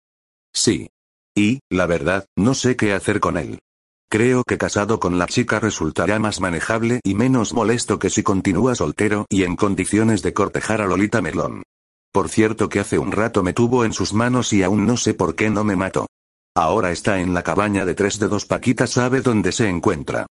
Sí. 0.52 0.88
Y, 1.36 1.60
la 1.68 1.84
verdad, 1.86 2.26
no 2.34 2.54
sé 2.54 2.76
qué 2.76 2.94
hacer 2.94 3.20
con 3.20 3.36
él. 3.36 3.58
Creo 4.08 4.42
que 4.42 4.58
casado 4.58 5.00
con 5.00 5.18
la 5.18 5.26
chica 5.26 5.60
resultará 5.60 6.18
más 6.18 6.40
manejable 6.40 7.00
y 7.02 7.14
menos 7.14 7.52
molesto 7.52 7.98
que 7.98 8.10
si 8.10 8.22
continúa 8.22 8.74
soltero 8.74 9.26
y 9.28 9.42
en 9.42 9.56
condiciones 9.56 10.22
de 10.22 10.32
cortejar 10.32 10.80
a 10.80 10.86
Lolita 10.86 11.20
Melón. 11.20 11.62
Por 12.14 12.28
cierto 12.28 12.68
que 12.68 12.78
hace 12.78 12.96
un 12.96 13.10
rato 13.10 13.42
me 13.42 13.52
tuvo 13.52 13.84
en 13.84 13.92
sus 13.92 14.14
manos 14.14 14.52
y 14.52 14.62
aún 14.62 14.86
no 14.86 14.96
sé 14.96 15.14
por 15.14 15.34
qué 15.34 15.50
no 15.50 15.64
me 15.64 15.74
mató. 15.74 16.06
Ahora 16.54 16.92
está 16.92 17.18
en 17.18 17.34
la 17.34 17.42
cabaña 17.42 17.84
de 17.84 17.96
tres 17.96 18.20
dedos 18.20 18.46
Paquita 18.46 18.86
sabe 18.86 19.20
dónde 19.20 19.50
se 19.50 19.68
encuentra. 19.68 20.26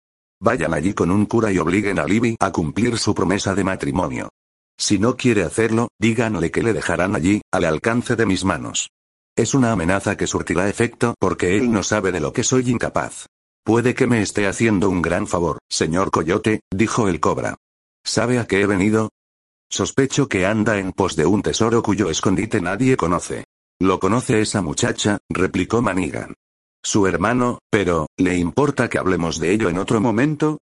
Vayan 0.42 0.74
allí 0.74 0.94
con 0.94 1.10
un 1.10 1.26
cura 1.26 1.54
y 1.54 1.58
obliguen 1.58 1.98
a 1.98 2.04
Libby 2.04 2.36
a 2.42 2.52
cumplir 2.52 2.98
su 2.98 3.16
promesa 3.16 3.56
de 3.56 3.64
matrimonio. 3.64 4.28
Si 4.78 5.00
no 5.00 5.16
quiere 5.16 5.44
hacerlo, 5.44 5.88
díganle 5.98 6.52
que 6.52 6.64
le 6.64 6.74
dejarán 6.74 7.16
allí, 7.16 7.42
al 7.50 7.64
alcance 7.64 8.18
de 8.18 8.26
mis 8.26 8.44
manos. 8.44 8.90
Es 9.38 9.54
una 9.54 9.72
amenaza 9.72 10.18
que 10.18 10.28
surtirá 10.28 10.68
efecto 10.68 11.16
porque 11.18 11.58
él 11.58 11.72
no 11.72 11.84
sabe 11.84 12.12
de 12.12 12.20
lo 12.20 12.34
que 12.34 12.44
soy 12.44 12.70
incapaz. 12.70 13.28
Puede 13.64 13.96
que 13.96 14.06
me 14.06 14.22
esté 14.22 14.48
haciendo 14.48 14.90
un 14.90 15.02
gran 15.02 15.28
favor, 15.28 15.60
señor 15.70 16.12
Coyote, 16.12 16.60
dijo 16.76 17.08
el 17.08 17.22
cobra. 17.22 17.56
¿Sabe 18.04 18.38
a 18.38 18.48
qué 18.48 18.60
he 18.60 18.66
venido? 18.66 19.10
Sospecho 19.70 20.28
que 20.28 20.48
anda 20.48 20.80
en 20.80 20.94
pos 20.94 21.16
de 21.16 21.28
un 21.28 21.44
tesoro 21.44 21.84
cuyo 21.84 22.10
escondite 22.10 22.60
nadie 22.60 22.98
conoce. 22.98 23.46
¿Lo 23.80 24.00
conoce 24.00 24.42
esa 24.42 24.62
muchacha? 24.62 25.20
replicó 25.30 25.82
Manigan. 25.82 26.34
Su 26.84 27.06
hermano, 27.06 27.60
pero, 27.70 28.08
¿le 28.18 28.36
importa 28.38 28.90
que 28.90 28.98
hablemos 28.98 29.40
de 29.40 29.52
ello 29.52 29.70
en 29.70 29.78
otro 29.78 30.02
momento? 30.02 30.58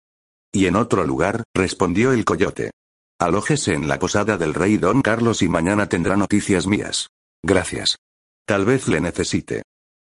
Y 0.53 0.67
en 0.67 0.75
otro 0.75 1.05
lugar, 1.05 1.43
respondió 1.53 2.13
el 2.13 2.23
coyote. 2.23 2.71
Alójese 3.19 3.73
en 3.73 3.87
la 3.87 3.99
posada 3.99 4.37
del 4.37 4.53
rey 4.53 4.77
Don 4.77 5.01
Carlos 5.01 5.41
y 5.41 5.49
mañana 5.49 5.89
tendrá 5.89 6.15
noticias 6.15 6.65
mías. 6.65 7.09
Gracias. 7.43 7.97
Tal 8.45 8.63
vez 8.65 8.87
le 8.87 9.01
necesite. 9.01 9.63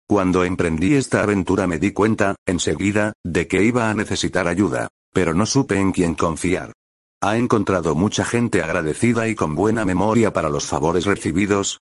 Cuando 0.08 0.44
emprendí 0.44 0.94
esta 0.94 1.22
aventura 1.22 1.66
me 1.66 1.78
di 1.78 1.92
cuenta, 1.92 2.34
enseguida, 2.46 3.12
de 3.24 3.46
que 3.46 3.62
iba 3.62 3.90
a 3.90 3.94
necesitar 3.94 4.48
ayuda, 4.48 4.88
pero 5.12 5.34
no 5.34 5.46
supe 5.46 5.78
en 5.78 5.92
quién 5.92 6.14
confiar. 6.14 6.72
¿Ha 7.20 7.36
encontrado 7.36 7.96
mucha 7.96 8.24
gente 8.24 8.62
agradecida 8.62 9.26
y 9.26 9.34
con 9.34 9.56
buena 9.56 9.84
memoria 9.84 10.32
para 10.32 10.48
los 10.48 10.66
favores 10.66 11.04
recibidos? 11.04 11.80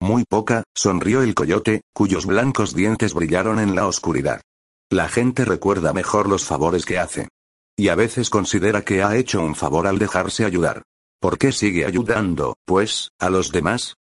Muy 0.00 0.24
poca, 0.24 0.62
sonrió 0.74 1.20
el 1.20 1.34
coyote, 1.34 1.82
cuyos 1.92 2.24
blancos 2.24 2.74
dientes 2.74 3.12
brillaron 3.12 3.58
en 3.58 3.74
la 3.74 3.86
oscuridad. 3.86 4.40
La 4.88 5.10
gente 5.10 5.44
recuerda 5.44 5.92
mejor 5.92 6.30
los 6.30 6.44
favores 6.44 6.86
que 6.86 6.98
hace. 6.98 7.28
Y 7.76 7.88
a 7.88 7.94
veces 7.94 8.30
considera 8.30 8.82
que 8.82 9.02
ha 9.02 9.16
hecho 9.16 9.42
un 9.42 9.54
favor 9.54 9.86
al 9.86 9.98
dejarse 9.98 10.46
ayudar. 10.46 10.82
¿Por 11.20 11.36
qué 11.36 11.52
sigue 11.52 11.84
ayudando, 11.84 12.56
pues, 12.64 13.10
a 13.18 13.28
los 13.28 13.52
demás? 13.52 13.96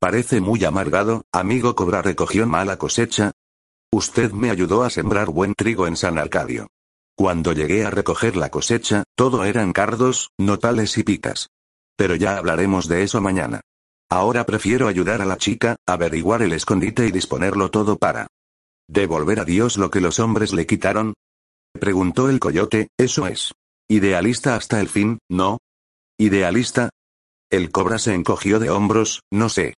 Parece 0.00 0.40
muy 0.40 0.64
amargado, 0.64 1.24
amigo 1.32 1.74
Cobra 1.74 2.00
recogió 2.00 2.46
mala 2.46 2.78
cosecha. 2.78 3.32
Usted 3.92 4.32
me 4.32 4.50
ayudó 4.50 4.84
a 4.84 4.90
sembrar 4.90 5.28
buen 5.28 5.54
trigo 5.54 5.86
en 5.86 5.96
San 5.96 6.18
Arcadio. 6.18 6.68
Cuando 7.16 7.52
llegué 7.52 7.84
a 7.84 7.90
recoger 7.90 8.36
la 8.36 8.50
cosecha, 8.50 9.04
todo 9.16 9.44
eran 9.44 9.72
cardos, 9.72 10.30
notales 10.38 10.98
y 10.98 11.04
picas. 11.04 11.48
Pero 11.96 12.16
ya 12.16 12.36
hablaremos 12.36 12.88
de 12.88 13.04
eso 13.04 13.20
mañana. 13.20 13.60
Ahora 14.10 14.44
prefiero 14.44 14.88
ayudar 14.88 15.22
a 15.22 15.24
la 15.24 15.36
chica, 15.36 15.76
averiguar 15.86 16.42
el 16.42 16.52
escondite 16.52 17.06
y 17.06 17.12
disponerlo 17.12 17.70
todo 17.70 17.96
para 17.96 18.26
devolver 18.88 19.40
a 19.40 19.44
Dios 19.44 19.78
lo 19.78 19.90
que 19.90 20.00
los 20.00 20.18
hombres 20.18 20.52
le 20.52 20.66
quitaron. 20.66 21.14
Preguntó 21.72 22.28
el 22.28 22.40
coyote, 22.40 22.88
eso 22.98 23.26
es. 23.26 23.52
Idealista 23.88 24.56
hasta 24.56 24.80
el 24.80 24.88
fin, 24.88 25.18
¿no? 25.28 25.58
¿Idealista? 26.18 26.90
El 27.50 27.70
cobra 27.70 27.98
se 27.98 28.14
encogió 28.14 28.58
de 28.58 28.70
hombros, 28.70 29.20
no 29.30 29.48
sé. 29.48 29.74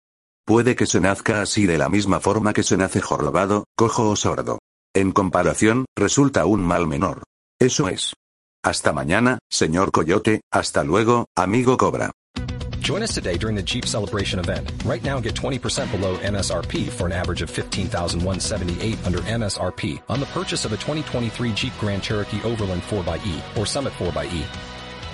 Puede 0.45 0.76
que 0.76 0.86
se 0.86 1.02
nazca 1.02 1.41
así 1.41 1.65
de 1.65 1.78
la 1.78 1.89
misma 1.89 2.19
forma 2.19 2.54
que 2.54 2.63
se 2.63 2.78
nace 2.78 3.02
jorobado, 3.02 3.65
cojo 3.76 4.10
o 4.10 4.15
sordo. 4.15 4.60
En 4.95 5.12
comparación, 5.12 5.86
resulta 5.97 6.45
un 6.45 6.63
mal 6.63 6.88
menor. 6.88 7.23
Eso 7.60 7.89
es. 7.89 8.13
Hasta 8.63 8.93
mañana, 8.93 9.39
señor 9.51 9.91
Coyote, 9.91 10.39
hasta 10.53 10.86
luego, 10.86 11.25
amigo 11.36 11.75
Cobra. 11.75 12.12
Join 12.79 13.03
us 13.03 13.13
today 13.13 13.38
during 13.38 13.58
the 13.58 13.62
Jeep 13.62 13.86
Celebration 13.86 14.39
event. 14.39 14.71
Right 14.86 15.03
now, 15.03 15.19
get 15.19 15.36
20% 15.36 15.91
below 15.91 16.17
MSRP 16.19 16.88
for 16.88 17.08
an 17.08 17.12
average 17.12 17.41
of 17.41 17.49
15178 17.49 18.97
under 19.05 19.19
MSRP 19.19 20.01
on 20.08 20.21
the 20.21 20.27
purchase 20.27 20.63
of 20.63 20.71
a 20.71 20.77
2023 20.77 21.51
Jeep 21.51 21.73
Grand 21.77 22.01
Cherokee 22.01 22.41
Overland 22.43 22.81
4xE 22.84 23.58
or 23.58 23.65
Summit 23.65 23.91
4xE. 23.97 24.74